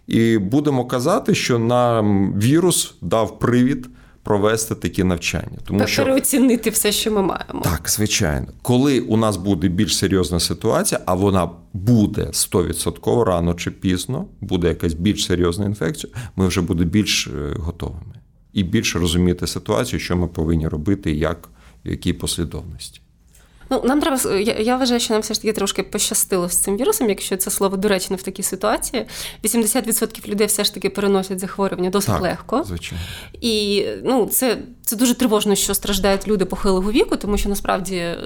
І 0.07 0.39
будемо 0.39 0.85
казати, 0.85 1.35
що 1.35 1.59
нам 1.59 2.35
вірус 2.41 2.95
дав 3.03 3.39
привід 3.39 3.89
провести 4.27 4.75
такі 4.75 5.05
навчання. 5.05 5.59
Тому 5.65 5.81
Та 5.81 5.87
що 5.87 6.03
переоцінити 6.03 6.71
все, 6.71 6.93
що 6.93 7.11
ми 7.11 7.23
маємо. 7.23 7.61
Так, 7.63 7.89
звичайно, 7.89 8.47
коли 8.63 9.01
у 9.01 9.17
нас 9.17 9.37
буде 9.37 9.69
більш 9.69 9.97
серйозна 9.97 10.41
ситуація, 10.41 11.01
а 11.07 11.15
вона 11.15 11.51
буде 11.73 12.23
100% 12.23 13.25
рано 13.25 13.55
чи 13.55 13.71
пізно, 13.71 14.27
буде 14.41 14.69
якась 14.69 14.95
більш 14.95 15.25
серйозна 15.25 15.65
інфекція, 15.65 16.13
ми 16.37 16.47
вже 16.47 16.61
будемо 16.61 16.91
більш 16.91 17.27
е, 17.27 17.31
готовими 17.59 18.15
і 18.53 18.63
більше 18.63 18.99
розуміти 18.99 19.47
ситуацію, 19.47 20.01
що 20.01 20.17
ми 20.17 20.27
повинні 20.27 20.69
робити, 20.69 21.13
як 21.13 21.49
в 21.85 21.91
якій 21.91 22.13
послідовності. 22.13 23.01
Ну, 23.71 23.83
нам 23.85 24.01
треба 24.01 24.33
я, 24.33 24.55
я 24.55 24.77
вважаю, 24.77 25.01
що 25.01 25.15
нам 25.15 25.23
все 25.23 25.35
ж 25.35 25.43
таки 25.43 25.53
трошки 25.53 25.83
пощастило 25.83 26.49
з 26.49 26.57
цим 26.57 26.77
вірусом, 26.77 27.09
якщо 27.09 27.37
це 27.37 27.51
слово 27.51 27.77
доречно 27.77 28.17
в 28.17 28.23
такій 28.23 28.43
ситуації. 28.43 29.07
80% 29.45 30.29
людей 30.29 30.47
все 30.47 30.65
ж 30.65 30.75
таки 30.75 30.91
переносять 30.91 31.39
захворювання 31.39 31.91
досить 31.91 32.11
так, 32.11 32.23
легко. 32.23 32.65
Звичайно. 32.67 33.05
І 33.41 33.85
ну, 34.05 34.27
це 34.27 34.59
це 34.83 34.97
дуже 34.97 35.15
тривожно, 35.15 35.55
що 35.55 35.75
страждають 35.75 36.29
люди 36.29 36.45
похилого 36.45 36.93
віку, 36.93 37.17
тому 37.17 37.39
що 37.39 37.49
насправді 37.49 37.97
е, 37.97 38.19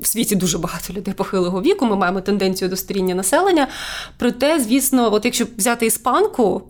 в 0.00 0.06
світі 0.06 0.36
дуже 0.36 0.58
багато 0.58 0.92
людей 0.92 1.14
похилого 1.14 1.62
віку. 1.62 1.86
Ми 1.86 1.96
маємо 1.96 2.20
тенденцію 2.20 2.68
до 2.68 2.76
старіння 2.76 3.14
населення. 3.14 3.68
Проте, 4.16 4.60
звісно, 4.60 5.14
от 5.14 5.24
якщо 5.24 5.46
взяти 5.56 5.86
іспанку 5.86 6.62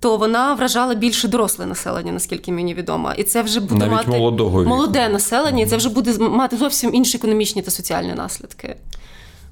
то 0.00 0.16
вона 0.16 0.54
вражала 0.54 0.94
більше 0.94 1.28
доросле 1.28 1.66
населення, 1.66 2.12
наскільки 2.12 2.52
мені 2.52 2.74
відомо. 2.74 3.12
І 3.18 3.22
це 3.22 3.42
вже 3.42 3.60
буде 3.60 3.74
Навіть 3.74 3.92
мати 3.92 4.10
молодого 4.10 4.60
віку. 4.60 4.68
молоде 4.68 5.08
населення, 5.08 5.62
і 5.62 5.66
це 5.66 5.76
вже 5.76 5.88
буде 5.88 6.18
мати 6.18 6.56
зовсім 6.56 6.94
інші 6.94 7.16
економічні 7.16 7.62
та 7.62 7.70
соціальні 7.70 8.14
наслідки. 8.14 8.76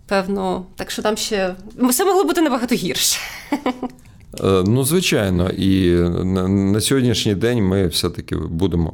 Певно, 0.06 0.66
так 0.76 0.90
що 0.90 1.02
там 1.02 1.16
ще 1.16 1.54
все 1.78 2.04
могло 2.04 2.24
бути 2.24 2.40
набагато 2.40 2.74
гірше. 2.74 3.18
Е, 4.40 4.62
ну, 4.66 4.84
звичайно, 4.84 5.50
і 5.50 5.90
на 6.48 6.80
сьогоднішній 6.80 7.34
день 7.34 7.64
ми 7.64 7.86
все-таки 7.86 8.36
будемо 8.36 8.92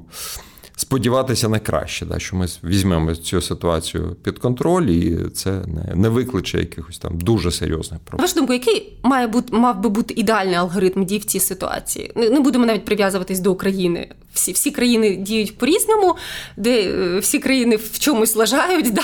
сподіватися 0.80 1.48
на 1.48 1.58
краще, 1.58 2.06
да, 2.06 2.18
що 2.18 2.36
ми 2.36 2.46
візьмемо 2.64 3.14
цю 3.14 3.40
ситуацію 3.40 4.16
під 4.22 4.38
контроль, 4.38 4.86
і 4.86 5.28
це 5.34 5.50
не 5.50 5.94
не 5.94 6.08
викличе 6.08 6.58
якихось 6.58 6.98
там 6.98 7.18
дуже 7.18 7.50
серйозних 7.50 8.00
проблем. 8.00 8.24
Вашу 8.24 8.34
думку, 8.34 8.52
який 8.52 8.92
має 9.02 9.26
бути 9.26 9.56
мав 9.56 9.80
би 9.80 9.88
бути 9.88 10.14
ідеальний 10.16 10.54
алгоритм 10.54 11.04
дій 11.04 11.18
в 11.18 11.24
цій 11.24 11.40
ситуації? 11.40 12.12
Не, 12.16 12.40
будемо 12.40 12.66
навіть 12.66 12.84
прив'язуватись 12.84 13.40
до 13.40 13.52
України. 13.52 14.08
Всі 14.34 14.52
всі 14.52 14.70
країни 14.70 15.16
діють 15.16 15.58
по-різному, 15.58 16.16
де 16.56 16.82
е, 16.82 17.18
всі 17.18 17.38
країни 17.38 17.76
в 17.76 17.98
чомусь 17.98 18.36
лажають, 18.36 18.92
да, 18.92 19.02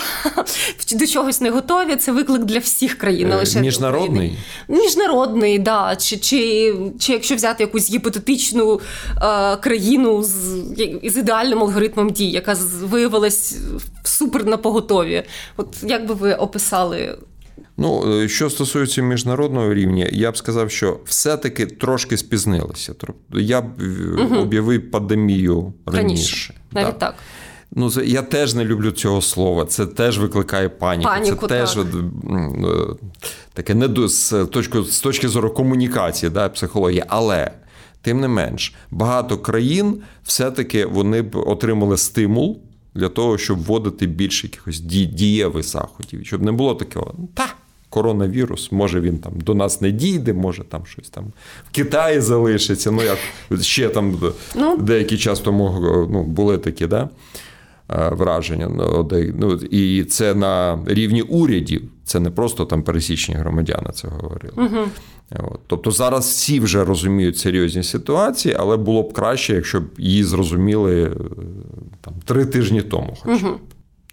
до 0.93 1.07
чогось 1.07 1.41
не 1.41 1.51
готові. 1.51 1.97
Це 1.97 2.12
виклик 2.12 2.45
для 2.45 2.59
всіх 2.59 2.99
країн. 2.99 3.35
лише 3.35 3.61
Міжнародний? 3.61 4.39
Міжнародний, 4.69 5.59
да. 5.59 5.97
Чи 5.97 6.17
чи, 6.17 6.75
чи 6.99 7.12
якщо 7.12 7.35
взяти 7.35 7.62
якусь 7.62 7.91
гіпотетичну 7.91 8.81
е, 9.23 9.57
країну 9.57 10.23
з, 10.23 10.31
з 11.05 11.17
ідеальним 11.17 11.62
алгоритмом 11.62 12.11
дій, 12.11 12.31
яка 12.31 12.57
виявилась 12.83 13.57
супер 14.05 14.47
на 14.47 14.57
поготові. 14.57 15.23
От 15.57 15.77
як 15.83 16.07
би 16.07 16.15
ви 16.15 16.35
описали? 16.35 17.19
Ну, 17.77 18.21
е, 18.23 18.29
що 18.29 18.51
стосується 18.51 19.03
міжнародного 19.03 19.75
рівня, 19.75 20.09
я 20.12 20.31
б 20.31 20.37
сказав, 20.37 20.71
що 20.71 21.01
все-таки 21.05 21.67
трошки 21.67 22.17
спізнилися. 22.17 22.95
Я 23.33 23.61
б 23.61 23.67
угу. 24.19 24.37
об'явив 24.37 24.91
пандемію 24.91 25.73
раніше. 25.87 26.55
Навіть 26.73 26.99
так. 26.99 27.15
Ну, 27.71 27.91
я 28.05 28.23
теж 28.23 28.55
не 28.55 28.65
люблю 28.65 28.91
цього 28.91 29.23
слова. 29.23 29.67
Це 29.67 29.87
теж 29.87 30.19
викликає 30.19 30.69
паніку. 30.69 31.11
Паніку, 31.11 31.49
Це 31.49 31.49
теж 31.49 31.75
так. 31.75 31.87
Е, 31.87 33.07
таке 33.53 33.75
не 33.75 34.09
з 34.09 34.47
точки, 34.47 34.83
з 34.83 35.01
точки 35.01 35.29
зору 35.29 35.51
комунікації, 35.51 36.31
да, 36.31 36.49
психології. 36.49 37.05
Але 37.09 37.51
тим 38.03 38.21
не 38.21 38.29
менш, 38.29 38.75
багато 38.91 39.39
країн 39.39 40.03
все-таки 40.25 40.87
вони 40.87 41.23
б 41.23 41.37
отримали 41.37 41.97
стимул 41.97 42.61
для 42.95 43.09
того, 43.09 43.39
щоб 43.39 43.65
вводити 43.65 44.07
більше 44.07 44.47
якихось 44.47 44.81
дієвих 44.81 45.65
заходів, 45.65 46.27
щоб 46.27 46.43
не 46.43 46.53
було 46.53 46.75
такого, 46.75 47.15
та. 47.35 47.55
Коронавірус, 47.90 48.72
може 48.72 49.01
він 49.01 49.18
там 49.18 49.33
до 49.37 49.55
нас 49.55 49.81
не 49.81 49.90
дійде, 49.90 50.33
може 50.33 50.64
там 50.64 50.87
щось 50.87 51.09
там 51.09 51.25
в 51.70 51.75
Китаї 51.75 52.20
залишиться. 52.20 52.90
Ну 52.90 53.03
як 53.03 53.18
ще 53.62 53.88
там 53.88 54.18
ну, 54.55 54.77
деякий 54.77 55.18
час 55.18 55.40
тому 55.40 55.79
ну, 56.11 56.22
були 56.22 56.59
такі, 56.59 56.87
да? 56.87 57.09
Е, 57.90 58.09
враження. 58.09 58.68
Ну, 58.68 59.09
ну, 59.35 59.53
І 59.55 60.05
це 60.05 60.35
на 60.35 60.79
рівні 60.87 61.22
урядів, 61.22 61.83
це 62.05 62.20
не 62.20 62.31
просто 62.31 62.64
там 62.64 62.83
пересічні 62.83 63.35
громадяни 63.35 63.90
це 63.94 64.09
говорили. 64.09 64.55
Угу. 64.57 64.87
От. 65.31 65.61
Тобто 65.66 65.90
зараз 65.90 66.25
всі 66.25 66.61
вже 66.61 66.85
розуміють 66.85 67.38
серйозні 67.38 67.83
ситуації, 67.83 68.57
але 68.59 68.77
було 68.77 69.03
б 69.03 69.12
краще, 69.12 69.55
якщо 69.55 69.81
б 69.81 69.85
її 69.99 70.25
зрозуміли 70.25 71.05
е, 71.05 71.11
там, 72.01 72.14
три 72.25 72.46
тижні 72.46 72.83
тому. 72.83 73.16
Хоча 73.20 73.46
б. 73.46 73.59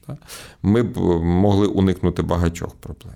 Угу. 0.07 0.17
Ми 0.63 0.83
б 0.83 0.97
могли 1.23 1.67
уникнути 1.67 2.21
багатьох 2.21 2.75
проблем. 2.75 3.15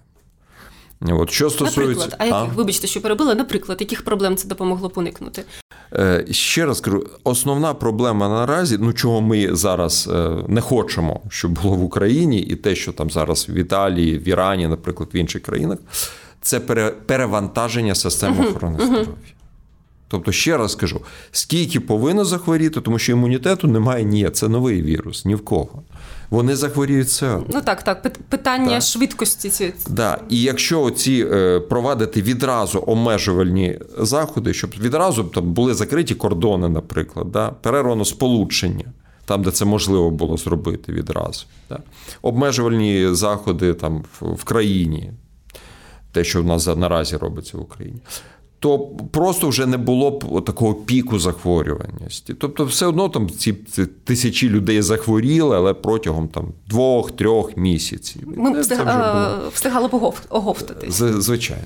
От, 1.02 1.30
що 1.30 1.50
стосується... 1.50 1.82
Наприклад, 1.82 2.16
а 2.20 2.26
яких, 2.26 2.54
а? 2.54 2.56
вибачте, 2.56 2.88
що 2.88 3.02
перебила, 3.02 3.36
наприклад, 3.36 3.78
яких 3.82 4.02
проблем 4.02 4.36
це 4.36 4.48
допомогло 4.48 4.90
б 4.90 4.92
уникнути? 4.96 5.44
Е, 5.94 6.26
ще 6.32 6.66
раз 6.66 6.82
кажу, 6.82 7.06
основна 7.24 7.74
проблема 7.74 8.30
наразі, 8.30 8.78
ну 8.80 8.94
чого 8.94 9.22
ми 9.22 9.56
зараз 9.56 10.10
е, 10.14 10.30
не 10.48 10.62
хочемо, 10.62 11.22
щоб 11.30 11.52
було 11.52 11.76
в 11.76 11.84
Україні, 11.84 12.40
і 12.40 12.56
те, 12.56 12.76
що 12.76 12.92
там 12.92 13.10
зараз 13.10 13.50
в 13.50 13.54
Італії, 13.54 14.18
в 14.18 14.28
Ірані, 14.28 14.68
наприклад, 14.68 15.10
в 15.14 15.16
інших 15.16 15.42
країнах, 15.42 15.78
це 16.42 16.60
перевантаження 17.06 17.96
системи 17.96 18.48
охорони 18.48 18.80
здоров'я. 18.86 19.08
Тобто, 20.08 20.32
ще 20.32 20.58
раз 20.58 20.76
кажу, 20.76 21.02
скільки 21.32 21.80
повинно 21.80 22.26
захворіти, 22.26 22.82
тому 22.82 23.00
що 23.00 23.12
імунітету 23.12 23.68
немає 23.68 24.04
ні, 24.04 24.30
це 24.30 24.48
новий 24.48 24.82
вірус, 24.82 25.26
ні 25.26 25.36
в 25.36 25.46
кого 25.46 25.84
вони 26.30 26.56
захворіють 26.56 27.08
все. 27.08 27.40
Ну 27.50 27.62
так, 27.62 27.84
так. 27.84 28.02
Питання 28.30 28.70
так. 28.70 28.82
швидкості. 28.82 29.74
Да. 29.90 30.20
І 30.30 30.42
якщо 30.42 30.92
ці 30.92 31.28
е, 31.32 31.60
провадити 31.60 32.22
відразу 32.22 32.80
обмежувальні 32.80 33.80
заходи, 33.98 34.54
щоб 34.54 34.74
відразу 34.80 35.24
там 35.24 35.54
були 35.54 35.74
закриті 35.74 36.16
кордони, 36.16 36.70
наприклад, 36.70 37.32
да? 37.32 37.50
перервано 37.50 38.06
сполучення. 38.06 38.86
Там, 39.26 39.44
де 39.44 39.52
це 39.52 39.66
можливо 39.66 40.12
було 40.12 40.38
зробити 40.38 40.92
відразу. 40.92 41.46
Да? 41.70 41.80
Обмежувальні 42.22 43.08
заходи 43.12 43.74
там 43.74 44.04
в 44.22 44.44
країні, 44.44 45.12
те, 46.12 46.24
що 46.24 46.42
в 46.42 46.46
нас 46.46 46.68
наразі 46.68 47.18
робиться 47.18 47.58
в 47.58 47.62
Україні 47.62 48.02
то 48.60 48.80
просто 49.12 49.50
вже 49.50 49.66
не 49.66 49.78
було 49.78 50.12
б 50.12 50.46
такого 50.46 50.74
піку 50.74 51.20
захворюваності. 51.20 52.34
Тобто, 52.34 52.66
все 52.66 52.86
одно 52.86 53.10
там 53.10 53.30
ці, 53.30 53.54
тисячі 54.04 54.50
людей 54.50 54.82
захворіли, 54.82 55.56
але 55.58 55.74
протягом 55.74 56.28
там 56.28 56.48
двох-трьох 56.68 57.58
місяців. 57.58 58.22
Ми 58.38 58.62
встиг... 58.62 58.80
встигали 59.54 59.88
б 59.88 60.14
оговтатись. 60.30 60.96
Звичайно. 60.96 61.64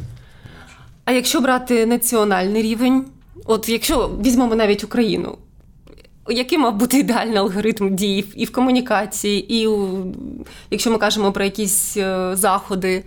А 1.05 1.11
якщо 1.11 1.41
брати 1.41 1.85
національний 1.85 2.61
рівень, 2.61 3.05
от 3.45 3.69
якщо 3.69 4.11
візьмемо 4.25 4.55
навіть 4.55 4.83
Україну. 4.83 5.37
Який 6.29 6.57
мав 6.57 6.75
бути 6.75 6.99
ідеальний 6.99 7.37
алгоритм 7.37 7.95
дій 7.95 8.25
і 8.35 8.45
в 8.45 8.51
комунікації, 8.51 9.55
і 9.55 9.69
якщо 10.71 10.91
ми 10.91 10.97
кажемо 10.97 11.31
про 11.31 11.43
якісь 11.43 11.97
е, 11.97 12.31
заходи? 12.33 13.03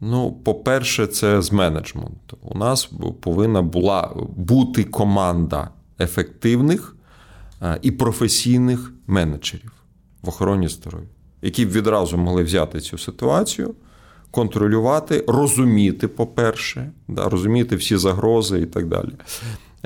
Ну, 0.00 0.32
по-перше, 0.32 1.06
це 1.06 1.42
з 1.42 1.52
менеджменту. 1.52 2.38
У 2.42 2.58
нас 2.58 2.90
повинна 3.20 3.62
була 3.62 4.12
бути 4.36 4.84
команда 4.84 5.70
ефективних 6.00 6.96
е, 7.62 7.78
і 7.82 7.90
професійних 7.90 8.92
менеджерів 9.06 9.72
в 10.22 10.28
охороні 10.28 10.68
здоров'я, 10.68 11.08
які 11.42 11.66
б 11.66 11.70
відразу 11.70 12.16
могли 12.16 12.42
взяти 12.42 12.80
цю 12.80 12.98
ситуацію, 12.98 13.74
контролювати, 14.30 15.24
розуміти, 15.28 16.08
по-перше, 16.08 16.92
да, 17.08 17.28
розуміти 17.28 17.76
всі 17.76 17.96
загрози 17.96 18.60
і 18.60 18.66
так 18.66 18.86
далі. 18.88 19.12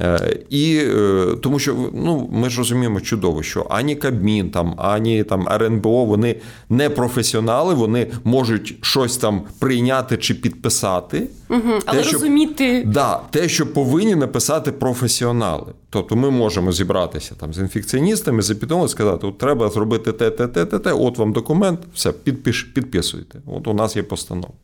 Е, 0.01 0.39
і 0.51 0.77
е, 0.77 1.27
тому 1.43 1.59
що 1.59 1.91
ну, 1.93 2.29
ми 2.33 2.51
ж 2.51 2.59
розуміємо 2.59 3.01
чудово, 3.01 3.43
що 3.43 3.67
ані 3.71 3.97
Кабмін, 3.97 4.51
там, 4.51 4.75
ані 4.77 5.25
там 5.25 5.49
РНБО, 5.49 6.05
вони 6.05 6.37
не 6.69 6.91
професіонали, 6.91 7.75
вони 7.75 8.07
можуть 8.25 8.75
щось 8.81 9.17
там 9.17 9.43
прийняти 9.59 10.17
чи 10.17 10.35
підписати. 10.35 11.29
Угу, 11.49 11.73
але 11.87 12.03
те, 12.03 12.13
розуміти. 12.13 12.85
да, 12.87 13.21
те, 13.31 13.49
що 13.49 13.73
повинні 13.73 14.15
написати 14.15 14.73
професіонали. 14.73 15.73
Тобто 15.91 16.17
ми 16.17 16.31
можемо 16.31 16.73
зібратися 16.73 17.35
там 17.35 17.55
з 17.55 17.59
інфекціоністами, 17.59 18.43
з 18.43 18.51
епідеміологами, 18.51 18.89
сказати, 18.89 19.27
от 19.27 19.39
треба 19.39 19.69
зробити 19.69 20.13
те, 20.13 20.31
те, 20.31 20.47
те, 20.47 20.65
те, 20.65 20.79
те, 20.79 20.93
от 20.93 21.19
вам 21.19 21.33
документ, 21.33 21.81
все, 21.95 22.13
підпиш, 22.13 22.63
підписуйте. 22.63 23.39
От 23.47 23.67
у 23.69 23.75
нас 23.75 23.97
є 23.97 24.03
постанова. 24.03 24.55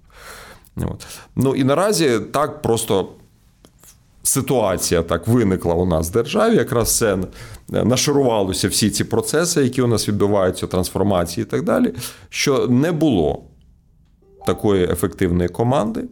От. 0.76 1.06
Ну 1.36 1.54
і 1.54 1.64
наразі 1.64 2.20
так 2.32 2.62
просто 2.62 3.08
ситуація 4.26 5.02
так 5.02 5.28
виникла 5.28 5.74
у 5.74 5.86
нас 5.86 6.10
в 6.10 6.12
державі, 6.12 6.56
якраз 6.56 6.88
все 6.88 7.18
нашарувалося 7.68 8.68
всі 8.68 8.90
ці 8.90 9.04
процеси, 9.04 9.62
які 9.62 9.82
у 9.82 9.86
нас 9.86 10.08
відбуваються, 10.08 10.66
трансформації 10.66 11.42
і 11.42 11.50
так 11.50 11.62
далі, 11.62 11.92
що 12.28 12.66
не 12.66 12.92
було 12.92 13.44
такої 14.46 14.84
ефективної 14.84 15.48
команди, 15.48 16.04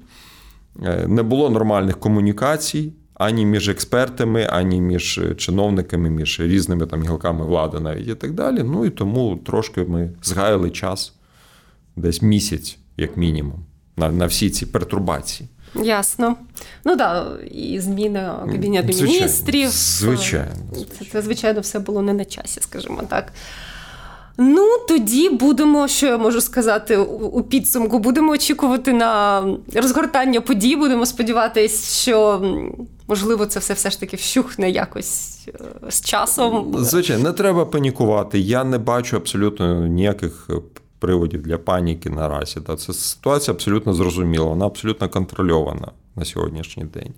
е, 0.85 1.07
не 1.09 1.22
було 1.22 1.50
нормальних 1.50 2.00
комунікацій. 2.00 2.92
Ані 3.14 3.46
між 3.46 3.68
експертами, 3.68 4.48
ані 4.50 4.81
між 4.81 5.20
чиновниками, 5.37 6.11
між 6.11 6.40
різними 6.40 6.87
там 6.87 7.03
гілками 7.03 7.44
влади 7.44 7.81
навіть 7.81 8.09
і 8.09 8.14
так 8.14 8.33
далі. 8.33 8.62
Ну 8.62 8.85
і 8.85 8.90
тому 8.90 9.37
трошки 9.37 9.85
ми 9.85 10.11
згаяли 10.22 10.70
час, 10.70 11.14
десь 11.96 12.22
місяць, 12.22 12.79
як 12.96 13.16
мінімум, 13.16 13.64
на 13.96 14.09
на 14.09 14.27
всі 14.27 14.50
ці 14.50 14.66
пертурбації. 14.66 15.48
Ясно. 15.82 16.37
Ну 16.84 16.96
так, 16.96 17.26
да, 17.38 17.44
і 17.46 17.80
зміна 17.80 18.48
кабінету 18.52 18.92
звичайно, 18.92 19.12
міністрів. 19.12 19.68
Звичайно. 19.70 20.52
Це, 20.98 21.04
це, 21.12 21.22
звичайно, 21.22 21.60
все 21.60 21.78
було 21.78 22.02
не 22.02 22.12
на 22.12 22.24
часі, 22.24 22.60
скажімо 22.60 23.02
так. 23.08 23.32
Ну, 24.37 24.78
тоді 24.88 25.28
будемо, 25.28 25.88
що 25.88 26.06
я 26.06 26.18
можу 26.18 26.40
сказати, 26.40 26.96
у 26.96 27.42
підсумку, 27.42 27.98
будемо 27.98 28.32
очікувати 28.32 28.92
на 28.92 29.42
розгортання 29.74 30.40
подій. 30.40 30.76
Будемо 30.76 31.06
сподіватися, 31.06 32.02
що 32.02 32.42
можливо 33.08 33.46
це 33.46 33.60
все 33.60 33.74
все 33.74 33.90
ж 33.90 34.00
таки 34.00 34.16
вщухне 34.16 34.70
якось 34.70 35.38
е, 35.48 35.90
з 35.90 36.00
часом. 36.04 36.74
Звичайно, 36.78 37.22
не 37.22 37.32
треба 37.32 37.64
панікувати. 37.64 38.38
Я 38.38 38.64
не 38.64 38.78
бачу 38.78 39.16
абсолютно 39.16 39.87
ніяких 39.87 40.50
приводів 40.98 41.42
для 41.42 41.59
паніки 41.59 42.11
наразі. 42.11 42.61
Це 42.78 42.92
ситуація 42.92 43.54
абсолютно 43.54 43.94
зрозуміла, 43.94 44.44
вона 44.44 44.66
абсолютно 44.66 45.09
контрольована 45.09 45.92
на 46.16 46.24
сьогоднішній 46.24 46.85
день. 46.85 47.12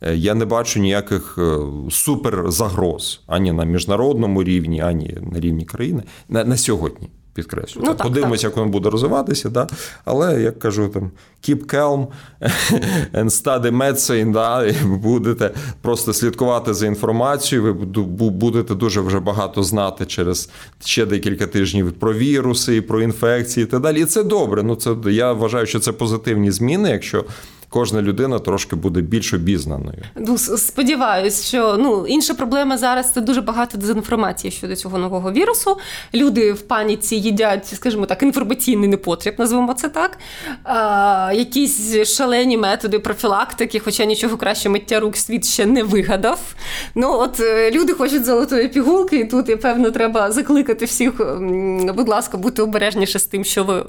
Е, 0.00 0.16
я 0.16 0.34
не 0.34 0.44
бачу 0.44 0.80
ніяких 0.80 1.38
е, 1.38 1.58
суперзагроз 1.90 3.22
ані 3.26 3.52
на 3.52 3.64
міжнародному 3.64 4.42
рівні, 4.42 4.80
ані 4.80 5.18
на 5.32 5.40
рівні 5.40 5.64
країни 5.64 6.02
на, 6.28 6.44
на 6.44 6.56
сьогодні 6.56 7.08
підкреслюю. 7.34 7.86
Ну, 7.86 7.94
так, 7.94 8.06
Подивимося, 8.06 8.42
так. 8.42 8.50
як 8.50 8.56
воно 8.56 8.70
буде 8.70 8.90
розвиватися, 8.90 9.48
да? 9.50 9.66
але 10.04 10.42
як 10.42 10.58
кажу, 10.58 10.88
там 10.88 11.10
keep 11.48 11.66
calm 11.74 12.06
and 13.14 13.24
study 13.24 13.70
medicine, 13.70 14.32
да? 14.32 14.66
і 14.66 14.74
будете 14.84 15.50
просто 15.82 16.12
слідкувати 16.12 16.74
за 16.74 16.86
інформацією, 16.86 17.74
ви 17.74 17.84
будете 18.30 18.74
дуже 18.74 19.00
вже 19.00 19.20
багато 19.20 19.62
знати 19.62 20.06
через 20.06 20.50
ще 20.84 21.06
декілька 21.06 21.46
тижнів 21.46 21.92
про 21.92 22.14
віруси, 22.14 22.82
про 22.82 23.02
інфекції 23.02 23.64
і 23.64 23.66
так 23.66 23.80
далі. 23.80 24.00
І 24.02 24.04
це 24.04 24.22
добре. 24.22 24.62
Ну, 24.62 24.76
це, 24.76 24.96
Я 25.06 25.32
вважаю, 25.32 25.66
що 25.66 25.80
це 25.80 25.92
позитивні 25.92 26.50
зміни, 26.50 26.90
якщо 26.90 27.24
кожна 27.68 28.02
людина 28.02 28.38
трошки 28.38 28.76
буде 28.76 29.00
більш 29.00 29.34
обізнаною. 29.34 30.02
Ну, 30.16 30.38
сподіваюсь, 30.38 31.46
що 31.46 31.76
ну 31.78 32.06
інша 32.06 32.34
проблема 32.34 32.78
зараз 32.78 33.12
це 33.12 33.20
дуже 33.20 33.40
багато 33.40 33.78
дезінформації 33.78 34.50
щодо 34.50 34.76
цього 34.76 34.98
нового 34.98 35.32
вірусу. 35.32 35.76
Люди 36.14 36.52
в 36.52 36.60
паніці 36.60 37.16
їдять, 37.16 37.66
скажімо 37.66 38.06
так, 38.06 38.22
інформаційний 38.22 38.88
непотріб, 38.88 39.34
назвемо 39.38 39.74
це 39.74 39.88
так. 39.88 40.18
А, 40.64 41.32
Якісь 41.34 42.08
шалені 42.16 42.56
методи 42.56 42.98
профілактики, 42.98 43.78
хоча 43.78 44.04
нічого 44.04 44.36
краще 44.36 44.68
миття 44.68 45.00
рук 45.00 45.16
світ 45.16 45.46
ще 45.46 45.66
не 45.66 45.82
вигадав. 45.82 46.40
Ну 46.94 47.12
от 47.12 47.40
е, 47.40 47.70
люди 47.70 47.92
хочуть 47.92 48.24
золотої 48.24 48.68
пігулки, 48.68 49.16
і 49.16 49.24
тут, 49.24 49.48
я 49.48 49.56
певно, 49.56 49.90
треба 49.90 50.30
закликати 50.30 50.84
всіх, 50.84 51.12
будь 51.94 52.08
ласка, 52.08 52.38
бути 52.38 52.62
обережніше 52.62 53.18
з 53.18 53.24
тим, 53.24 53.44
що 53.44 53.64
ви 53.64 53.84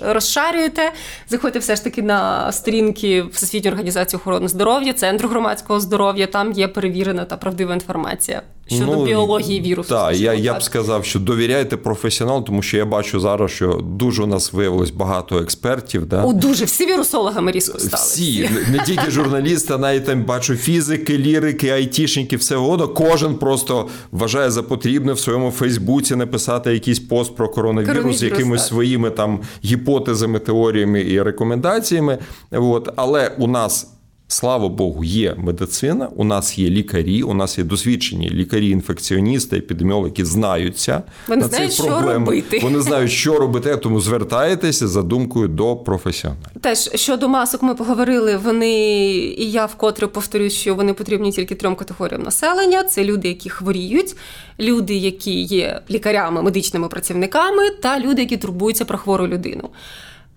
розшарюєте. 0.00 0.92
Заходьте 1.28 1.58
все 1.58 1.76
ж 1.76 1.84
таки 1.84 2.02
на 2.02 2.52
сторінки 2.52 2.97
сторінки 2.98 3.22
Всесвітньої 3.22 3.72
організації 3.72 4.20
охорони 4.20 4.48
здоров'я, 4.48 4.92
центру 4.92 5.28
громадського 5.28 5.80
здоров'я. 5.80 6.26
Там 6.26 6.52
є 6.52 6.68
перевірена 6.68 7.24
та 7.24 7.36
правдива 7.36 7.74
інформація. 7.74 8.42
Щодо 8.68 8.96
ну, 8.96 9.04
біології 9.04 9.60
вірусу. 9.60 9.88
Так, 9.88 10.16
я 10.16 10.34
я 10.34 10.54
б 10.54 10.62
сказав, 10.62 11.04
що 11.04 11.18
довіряйте 11.18 11.76
професіоналу, 11.76 12.42
тому 12.42 12.62
що 12.62 12.76
я 12.76 12.86
бачу 12.86 13.20
зараз, 13.20 13.50
що 13.50 13.80
дуже 13.84 14.22
у 14.22 14.26
нас 14.26 14.52
виявилось 14.52 14.90
багато 14.90 15.38
експертів. 15.38 16.06
Да? 16.06 16.24
О, 16.24 16.32
дуже 16.32 16.64
всі 16.64 16.86
вірусологами 16.86 17.52
різко 17.52 17.78
стали. 17.78 18.02
Всі, 18.02 18.50
не 18.72 18.84
тільки 18.86 19.10
журналісти, 19.10 19.74
а 19.74 19.78
навіть 19.78 20.06
там 20.06 20.24
бачу 20.24 20.56
фізики, 20.56 21.18
лірики, 21.18 21.68
айтішники, 21.68 22.36
все 22.36 22.56
воно. 22.56 22.88
Кожен 22.88 23.34
просто 23.34 23.88
вважає 24.12 24.50
за 24.50 24.62
потрібне 24.62 25.12
в 25.12 25.18
своєму 25.18 25.50
Фейсбуці 25.50 26.16
написати 26.16 26.72
якийсь 26.72 27.00
пост 27.00 27.36
про 27.36 27.48
коронавірус, 27.48 27.94
коронавірус 27.94 28.20
з 28.20 28.22
якимись 28.22 28.60
так. 28.60 28.68
своїми 28.68 29.10
там 29.10 29.40
гіпотезами, 29.64 30.38
теоріями 30.38 31.00
і 31.00 31.22
рекомендаціями. 31.22 32.18
От. 32.50 32.88
Але 32.96 33.32
у 33.38 33.46
нас. 33.46 33.97
Слава 34.30 34.68
Богу, 34.68 35.04
є 35.04 35.34
медицина. 35.38 36.08
У 36.16 36.24
нас 36.24 36.58
є 36.58 36.70
лікарі, 36.70 37.22
у 37.22 37.34
нас 37.34 37.58
є 37.58 37.64
досвідчені 37.64 38.30
лікарі-інфекціоністи, 38.30 39.56
епідеміологи, 39.56 40.08
які 40.08 40.24
знаються 40.24 41.02
Вони 41.28 41.42
на 41.42 41.48
знають, 41.48 41.72
що 41.72 42.00
робити. 42.00 42.60
Вони 42.62 42.80
знають, 42.80 43.10
що 43.10 43.38
робити, 43.38 43.76
тому 43.76 44.00
звертаєтеся 44.00 44.88
за 44.88 45.02
думкою 45.02 45.48
до 45.48 45.76
професіоналів. 45.76 46.46
Теж 46.60 46.90
щодо 46.94 47.28
масок, 47.28 47.62
ми 47.62 47.74
поговорили. 47.74 48.36
Вони 48.36 48.70
і 49.16 49.50
я 49.50 49.66
вкотре 49.66 50.06
повторюю, 50.06 50.50
що 50.50 50.74
вони 50.74 50.94
потрібні 50.94 51.32
тільки 51.32 51.54
трьом 51.54 51.74
категоріям 51.76 52.22
населення: 52.22 52.84
це 52.84 53.04
люди, 53.04 53.28
які 53.28 53.50
хворіють, 53.50 54.16
люди, 54.60 54.94
які 54.94 55.40
є 55.40 55.80
лікарями, 55.90 56.42
медичними 56.42 56.88
працівниками, 56.88 57.70
та 57.70 58.00
люди, 58.00 58.22
які 58.22 58.36
турбуються 58.36 58.84
про 58.84 58.98
хвору 58.98 59.26
людину. 59.26 59.70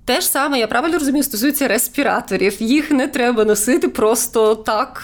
Те 0.06 0.22
ж 0.22 0.28
саме, 0.28 0.60
я 0.60 0.68
правильно 0.68 0.98
розумію, 0.98 1.24
стосується 1.24 1.68
респіраторів. 1.68 2.64
Їх 2.64 2.92
не 2.92 3.08
треба 3.08 3.46
носити 3.46 3.88
просто 3.88 4.56
так. 4.56 5.04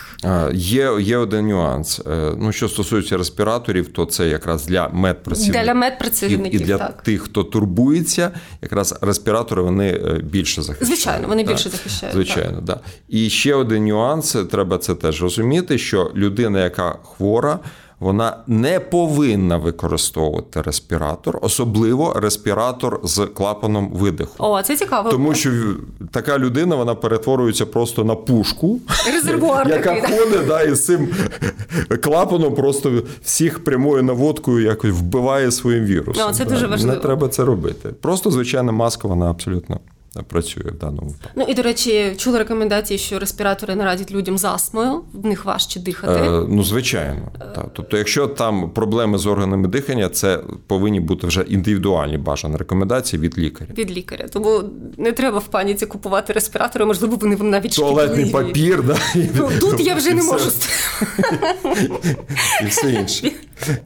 Є 0.53 0.97
є 0.99 1.17
один 1.17 1.47
нюанс. 1.47 1.99
Е, 1.99 2.33
ну, 2.37 2.51
Що 2.51 2.69
стосується 2.69 3.17
респіраторів, 3.17 3.87
то 3.87 4.05
це 4.05 4.27
якраз 4.27 4.65
для 4.65 4.89
медпрацівників. 4.89 5.63
Для 5.63 5.73
медпрацівників, 5.73 6.61
і 6.61 6.63
для 6.63 6.77
так. 6.77 7.01
тих, 7.01 7.21
хто 7.21 7.43
турбується, 7.43 8.31
якраз 8.61 8.95
респіратори 9.01 9.61
вони 9.61 9.87
е, 9.89 10.21
більше 10.23 10.61
захищають. 10.61 10.99
Звичайно, 10.99 11.27
вони 11.27 11.43
більше 11.43 11.69
захищають. 11.69 12.15
Звичайно, 12.15 12.55
так. 12.55 12.63
Да. 12.63 12.79
І 13.07 13.29
ще 13.29 13.55
один 13.55 13.85
нюанс, 13.85 14.35
треба 14.51 14.77
це 14.77 14.95
теж 14.95 15.21
розуміти, 15.21 15.77
що 15.77 16.11
людина, 16.15 16.63
яка 16.63 16.95
хвора 17.03 17.59
вона 17.99 18.37
не 18.47 18.79
повинна 18.79 19.57
використовувати 19.57 20.61
респіратор, 20.61 21.39
особливо 21.41 22.13
респіратор 22.13 22.99
з 23.03 23.25
клапаном 23.25 23.89
видиху. 23.93 24.33
О, 24.37 24.61
це 24.61 24.77
цікаво. 24.77 25.09
Тому 25.09 25.33
що 25.33 25.51
така 26.11 26.39
людина 26.39 26.75
вона 26.75 26.95
перетворюється 26.95 27.65
просто 27.65 28.03
на 28.03 28.15
пушку, 28.15 28.79
Резервуар 29.13 29.69
яка 29.69 29.95
такий, 29.95 30.17
ходить 30.17 30.47
да, 30.47 30.63
і 30.63 30.75
з 30.75 30.85
цим 30.85 31.09
клапаном 32.03 32.55
просто 32.55 33.03
всіх 33.23 33.63
прямою 33.63 34.03
наводкою 34.03 34.65
якось 34.65 34.91
вбиває 34.91 35.51
своїм 35.51 35.85
вірусом. 35.85 36.29
О, 36.29 36.33
це 36.33 36.45
дуже 36.45 36.67
важливо. 36.67 36.95
Не 36.95 37.01
треба 37.01 37.27
це 37.27 37.45
робити. 37.45 37.89
Просто 38.01 38.31
звичайна 38.31 38.71
маска, 38.71 39.07
вона 39.07 39.29
абсолютно 39.29 39.79
працює 40.23 40.63
в 40.63 40.77
даному 40.77 41.07
випадку. 41.07 41.29
Ну 41.35 41.45
і 41.47 41.53
до 41.53 41.61
речі, 41.61 42.13
чули 42.17 42.37
рекомендації, 42.39 42.97
що 42.97 43.19
респіратори 43.19 43.75
не 43.75 43.83
радять 43.85 44.11
людям 44.11 44.37
з 44.37 44.45
астмою, 44.45 45.01
в 45.13 45.25
них 45.25 45.45
важче 45.45 45.79
дихати. 45.79 46.19
Е, 46.19 46.43
Ну, 46.49 46.63
звичайно, 46.63 47.31
так. 47.39 47.69
Тобто, 47.73 47.97
якщо 47.97 48.27
там 48.27 48.69
проблеми 48.71 49.17
з 49.17 49.25
органами 49.25 49.67
дихання, 49.67 50.09
це 50.09 50.39
повинні 50.67 50.99
бути 50.99 51.27
вже 51.27 51.41
індивідуальні 51.41 52.17
бажані 52.17 52.55
рекомендації 52.57 53.21
від 53.21 53.37
лікаря. 53.37 53.69
Від 53.77 53.91
лікаря. 53.91 54.25
Тому 54.33 54.63
не 54.97 55.11
треба 55.11 55.37
в 55.37 55.47
паніці 55.47 55.85
купувати 55.85 56.33
респіратори, 56.33 56.85
можливо, 56.85 57.15
вони 57.21 57.35
вам 57.35 57.49
навіть 57.49 57.75
туалетний 57.75 58.25
шкідливі. 58.25 58.45
папір. 58.47 58.83
Да? 58.83 58.97
Ну, 59.35 59.49
Тут 59.59 59.79
я 59.79 59.95
вже 59.95 60.13
не 60.13 60.23
можу 60.23 60.49
і 62.63 62.65
все 62.67 62.91
інше. 62.93 63.31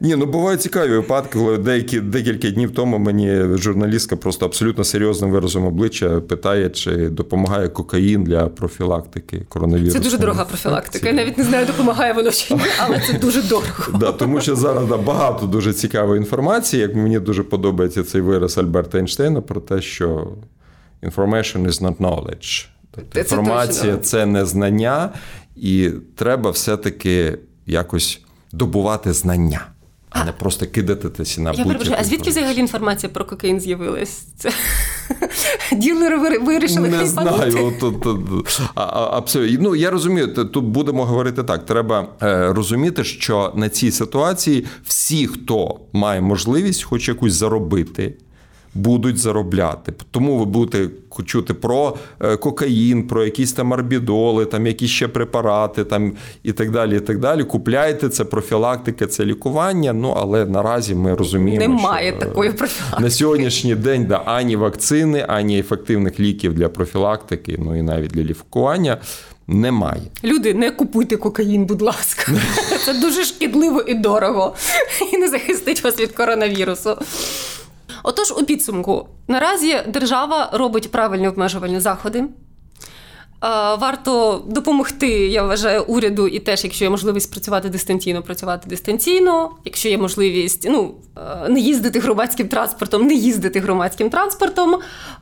Ні, 0.00 0.16
ну 0.16 0.26
бувають 0.26 0.62
цікаві 0.62 0.90
випадки, 0.90 1.38
коли 1.38 1.58
деякі 1.58 2.00
декілька 2.00 2.50
днів 2.50 2.70
тому 2.74 2.98
мені 2.98 3.56
журналістка 3.58 4.16
просто 4.16 4.46
абсолютно 4.46 4.84
серйозним 4.84 5.30
виразом 5.30 5.64
обличчя 5.66 6.20
питає, 6.22 6.70
чи 6.70 7.08
допомагає 7.08 7.68
кокаїн 7.68 8.24
для 8.24 8.46
профілактики 8.46 9.46
коронавірусу. 9.48 9.92
Це 9.92 10.04
дуже 10.04 10.18
дорога 10.18 10.44
профілактика. 10.44 11.06
Я 11.06 11.12
навіть 11.12 11.38
не 11.38 11.44
знаю, 11.44 11.66
допомагає 11.66 12.12
воно 12.12 12.30
чи 12.30 12.54
ні, 12.54 12.60
але 12.78 13.00
це 13.00 13.12
дуже 13.12 13.42
дорого. 13.42 13.98
Да, 13.98 14.12
Тому 14.12 14.40
що 14.40 14.56
зараз 14.56 14.86
да, 14.88 14.96
багато 14.96 15.46
дуже 15.46 15.72
цікавої 15.72 16.18
інформації. 16.18 16.82
Як 16.82 16.94
мені 16.94 17.18
дуже 17.18 17.42
подобається 17.42 18.04
цей 18.04 18.20
вираз 18.20 18.58
Альберта 18.58 18.98
Ейнштейна 18.98 19.40
про 19.40 19.60
те, 19.60 19.82
що 19.82 20.28
information 21.02 21.66
is 21.66 21.82
not 21.82 21.96
knowledge. 21.96 22.66
Тобто 22.90 23.18
інформація 23.18 23.96
це, 23.96 24.02
це 24.02 24.26
не 24.26 24.46
знання, 24.46 25.10
і 25.56 25.90
треба 26.16 26.50
все-таки 26.50 27.38
якось 27.66 28.20
добувати 28.52 29.12
знання. 29.12 29.66
А 30.12 30.24
не 30.24 30.32
просто 30.32 30.66
кидатися 30.66 31.40
на 31.40 31.52
Я 31.52 31.64
будь-яку. 31.64 31.96
А 31.98 32.04
звідки 32.04 32.30
взагалі 32.30 32.58
інформація 32.58 33.12
про 33.12 33.24
кокаїн 33.24 33.60
з'явилась? 33.60 34.24
Це 34.36 34.50
ділери 35.72 36.38
вирішили 36.38 36.88
Не 36.88 37.06
знаю. 37.06 37.74
Тут, 37.80 38.06
абсолютно. 38.74 39.58
Ну, 39.60 39.76
я 39.76 39.90
розумію, 39.90 40.34
тут 40.34 40.64
будемо 40.64 41.04
говорити 41.04 41.42
так. 41.42 41.66
Треба 41.66 42.08
е, 42.22 42.52
розуміти, 42.52 43.04
що 43.04 43.52
на 43.56 43.68
цій 43.68 43.90
ситуації 43.90 44.66
всі, 44.84 45.26
хто 45.26 45.80
має 45.92 46.20
можливість 46.20 46.82
хоч 46.82 47.08
якусь 47.08 47.32
заробити 47.32 48.14
будуть 48.74 49.18
заробляти. 49.18 49.92
Тому 50.10 50.38
ви 50.38 50.44
будете 50.44 50.88
чути 51.24 51.54
про 51.54 51.96
е, 52.20 52.36
кокаїн, 52.36 53.06
про 53.06 53.24
якісь 53.24 53.52
там 53.52 53.72
арбідоли, 53.72 54.46
там 54.46 54.66
якісь 54.66 54.90
ще 54.90 55.08
препарати, 55.08 55.84
там 55.84 56.12
і 56.42 56.52
так 56.52 56.70
далі. 56.70 56.96
і 56.96 57.00
так 57.00 57.18
далі. 57.18 57.44
Купляйте 57.44 58.08
це 58.08 58.24
профілактика, 58.24 59.06
це 59.06 59.24
лікування. 59.24 59.92
Ну 59.92 60.14
але 60.16 60.46
наразі 60.46 60.94
ми 60.94 61.14
розуміємо, 61.14 61.76
немає 61.76 62.10
що 62.10 62.26
такої 62.26 62.52
профілактики. 62.52 63.02
на 63.02 63.10
сьогоднішній 63.10 63.74
день 63.74 64.06
да 64.06 64.16
ані 64.16 64.56
вакцини, 64.56 65.24
ані 65.28 65.58
ефективних 65.58 66.20
ліків 66.20 66.54
для 66.54 66.68
профілактики, 66.68 67.56
ну 67.58 67.78
і 67.78 67.82
навіть 67.82 68.10
для 68.10 68.22
лікування. 68.22 68.98
Немає. 69.46 70.02
Люди, 70.24 70.54
не 70.54 70.70
купуйте 70.70 71.16
кокаїн, 71.16 71.64
будь 71.66 71.82
ласка. 71.82 72.32
Це 72.84 72.94
дуже 72.94 73.24
шкідливо 73.24 73.80
і 73.80 73.94
дорого. 73.94 74.54
І 75.12 75.16
не 75.16 75.28
захистить 75.28 75.84
вас 75.84 76.00
від 76.00 76.12
коронавірусу. 76.12 76.96
Отож, 78.02 78.32
у 78.32 78.44
підсумку, 78.44 79.08
наразі 79.28 79.76
держава 79.88 80.50
робить 80.52 80.90
правильні 80.90 81.28
обмежувальні 81.28 81.80
заходи. 81.80 82.24
Варто 83.78 84.42
допомогти, 84.46 85.08
я 85.08 85.42
вважаю, 85.42 85.84
уряду 85.84 86.28
і 86.28 86.38
теж, 86.38 86.64
якщо 86.64 86.84
є 86.84 86.90
можливість 86.90 87.30
працювати 87.30 87.68
дистанційно, 87.68 88.22
працювати 88.22 88.68
дистанційно. 88.68 89.50
Якщо 89.64 89.88
є 89.88 89.98
можливість 89.98 90.66
ну, 90.70 90.94
не 91.48 91.60
їздити 91.60 91.98
громадським 91.98 92.48
транспортом, 92.48 93.06
не 93.06 93.14
їздити 93.14 93.60
громадським 93.60 94.10
транспортом. 94.10 94.78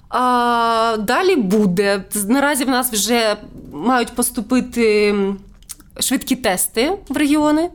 А 0.09 0.97
Далі 0.99 1.37
буде. 1.37 2.05
Наразі 2.29 2.65
в 2.65 2.69
нас 2.69 2.93
вже 2.93 3.37
мають 3.73 4.13
поступити 4.13 5.15
швидкі 6.01 6.37
тести 6.37 6.93
в 7.09 7.17
регіони. 7.17 7.71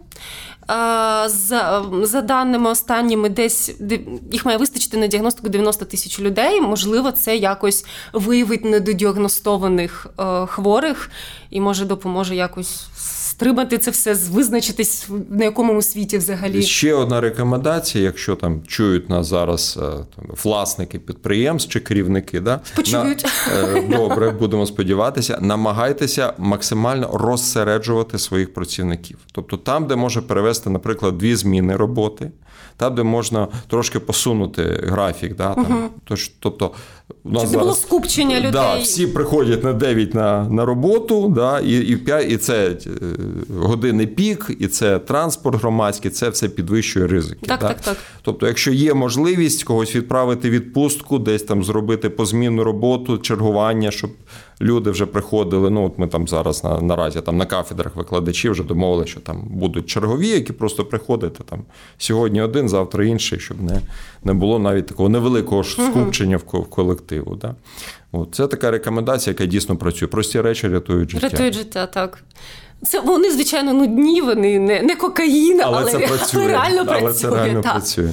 За 0.68 1.86
за 2.02 2.22
даними 2.22 2.70
останніми, 2.70 3.30
десь 3.30 3.72
їх 4.32 4.46
має 4.46 4.58
вистачити 4.58 4.98
на 4.98 5.08
діагностику 5.08 5.50
90 5.50 5.86
тисяч 5.86 6.20
людей. 6.20 6.62
Можливо, 6.62 7.12
це 7.12 7.38
якось 7.38 7.86
виявить 8.14 8.66
недодіагностованих 8.66 10.08
е, 10.20 10.46
хворих 10.46 11.12
і 11.50 11.62
може 11.62 11.86
допоможе 11.86 12.36
якось 12.36 12.86
стримати 13.26 13.78
це 13.78 13.92
все, 13.92 14.14
визначитись 14.14 15.10
на 15.30 15.44
якому 15.44 15.82
світі 15.82 16.18
взагалі. 16.18 16.62
Ще 16.62 16.94
одна 16.94 17.22
рекомендація, 17.22 18.04
якщо 18.04 18.36
там 18.36 18.62
чують 18.68 19.10
нас 19.10 19.28
зараз 19.28 19.80
е, 19.82 20.06
там, 20.16 20.26
власники 20.44 21.00
підприємств 21.00 21.72
чи 21.72 21.80
керівники, 21.80 22.40
да 22.40 22.60
почують 22.76 23.26
на, 23.48 23.54
е, 23.54 23.88
добре, 23.98 24.32
будемо 24.32 24.66
сподіватися. 24.66 25.38
Намагайтеся 25.42 26.34
максимально 26.38 27.10
розсереджувати 27.14 28.20
своїх 28.20 28.54
працівників, 28.54 29.18
тобто 29.32 29.58
там, 29.58 29.88
де 29.88 29.96
може 29.96 30.22
перевести, 30.22 30.70
наприклад, 30.70 31.18
дві 31.18 31.36
зміни 31.36 31.76
роботи 31.76 32.32
там, 32.78 32.96
де 32.96 33.04
можна 33.04 33.48
трошки 33.68 34.00
посунути 34.00 34.80
графік. 34.84 35.36
Да, 35.36 35.54
там. 35.54 35.66
Угу. 35.72 35.90
Тож, 36.04 36.32
тобто, 36.40 36.72
у 37.24 37.30
нас 37.30 37.42
Чи 37.42 37.48
зараз, 37.48 37.64
було 37.64 37.76
скупчення 37.76 38.38
людей. 38.40 38.52
Да, 38.52 38.78
Всі 38.78 39.08
приходять 39.08 39.64
на 39.64 39.74
9 39.74 40.14
на 40.14 40.50
на 40.50 40.66
роботу, 40.66 41.30
да, 41.36 41.60
і 41.60 41.80
і, 41.80 41.96
5, 41.96 42.32
і 42.32 42.38
це 42.38 42.68
е, 42.68 42.76
години 43.56 44.08
пік, 44.08 44.52
і 44.60 44.68
це 44.68 45.00
транспорт 45.00 45.62
громадський, 45.62 46.12
це 46.12 46.30
все 46.30 46.50
підвищує 46.50 47.08
ризики. 47.08 47.46
Так, 47.46 47.60
да? 47.60 47.68
так, 47.68 47.82
так. 47.82 47.98
Тобто, 48.22 48.48
якщо 48.48 48.72
є 48.72 48.94
можливість 48.94 49.64
когось 49.64 49.96
відправити 49.96 50.50
відпустку, 50.50 51.20
десь 51.20 51.44
там 51.44 51.64
зробити 51.64 52.10
позмінну 52.10 52.64
роботу, 52.64 53.18
чергування, 53.18 53.92
щоб 53.92 54.12
люди 54.62 54.90
вже 54.92 55.06
приходили. 55.06 55.70
Ну, 55.70 55.86
от 55.86 56.00
ми 56.00 56.08
там 56.08 56.28
зараз 56.28 56.64
на, 56.64 56.82
наразі 56.82 57.22
там 57.22 57.38
на 57.38 57.46
кафедрах 57.46 57.96
викладачі 57.96 58.50
вже 58.50 58.64
домовили, 58.64 59.08
що 59.08 59.20
там 59.20 59.44
будуть 59.50 59.86
чергові, 59.86 60.28
які 60.28 60.54
просто 60.54 60.86
приходити 60.86 61.44
там 61.50 61.60
сьогодні 61.98 62.42
один, 62.42 62.70
завтра 62.70 63.06
інший, 63.06 63.40
щоб 63.40 63.62
не 63.62 63.82
не 64.24 64.34
було 64.34 64.60
навіть 64.60 64.86
такого 64.86 65.10
невеликого 65.10 65.64
скупчення 65.64 66.38
в 66.38 66.44
колективу. 66.70 67.36
Да? 67.36 67.56
От, 68.12 68.36
Це 68.36 68.48
така 68.48 68.72
рекомендація, 68.72 69.32
яка 69.32 69.46
дійсно 69.46 69.78
працює. 69.78 70.08
Прості 70.08 70.42
речі 70.42 70.68
рятують 70.68 71.10
життя. 71.12 71.28
Рятують 71.28 71.54
життя, 71.54 71.88
так. 71.88 72.24
Це 72.86 73.00
вони, 73.00 73.32
звичайно, 73.32 73.74
нудні, 73.74 74.22
вони 74.22 74.60
не 74.60 74.82
не 74.82 74.96
кокаїн, 74.96 75.62
але, 75.62 75.78
але 75.78 75.92
це 75.92 76.00
працює. 76.08 76.48
реально 76.48 76.86
але 76.88 77.00
працює. 77.00 77.14
Це 77.14 77.30
реально 77.30 77.62
так. 77.62 77.72
працює. 77.72 78.10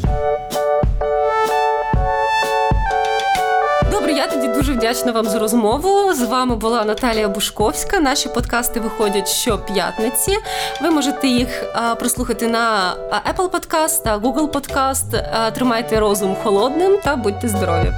Вдячна 4.83 5.13
вам 5.13 5.27
за 5.27 5.39
розмову. 5.39 6.15
З 6.15 6.23
вами 6.23 6.57
була 6.57 6.85
Наталія 6.85 7.29
Бушковська. 7.29 8.01
Наші 8.01 8.29
подкасти 8.29 8.81
виходять 8.81 9.29
щоп'ятниці. 9.29 10.39
Ви 10.83 10.91
можете 10.91 11.29
їх 11.29 11.65
прослухати 11.99 12.49
на 12.49 12.95
Apple 13.33 13.51
Podcast 13.51 14.03
та 14.03 14.19
Google 14.19 14.51
Podcast. 14.51 15.53
Тримайте 15.53 16.01
розум 16.01 16.37
холодним 16.43 16.99
та 17.05 17.17
будьте 17.17 17.49
здорові. 17.49 17.93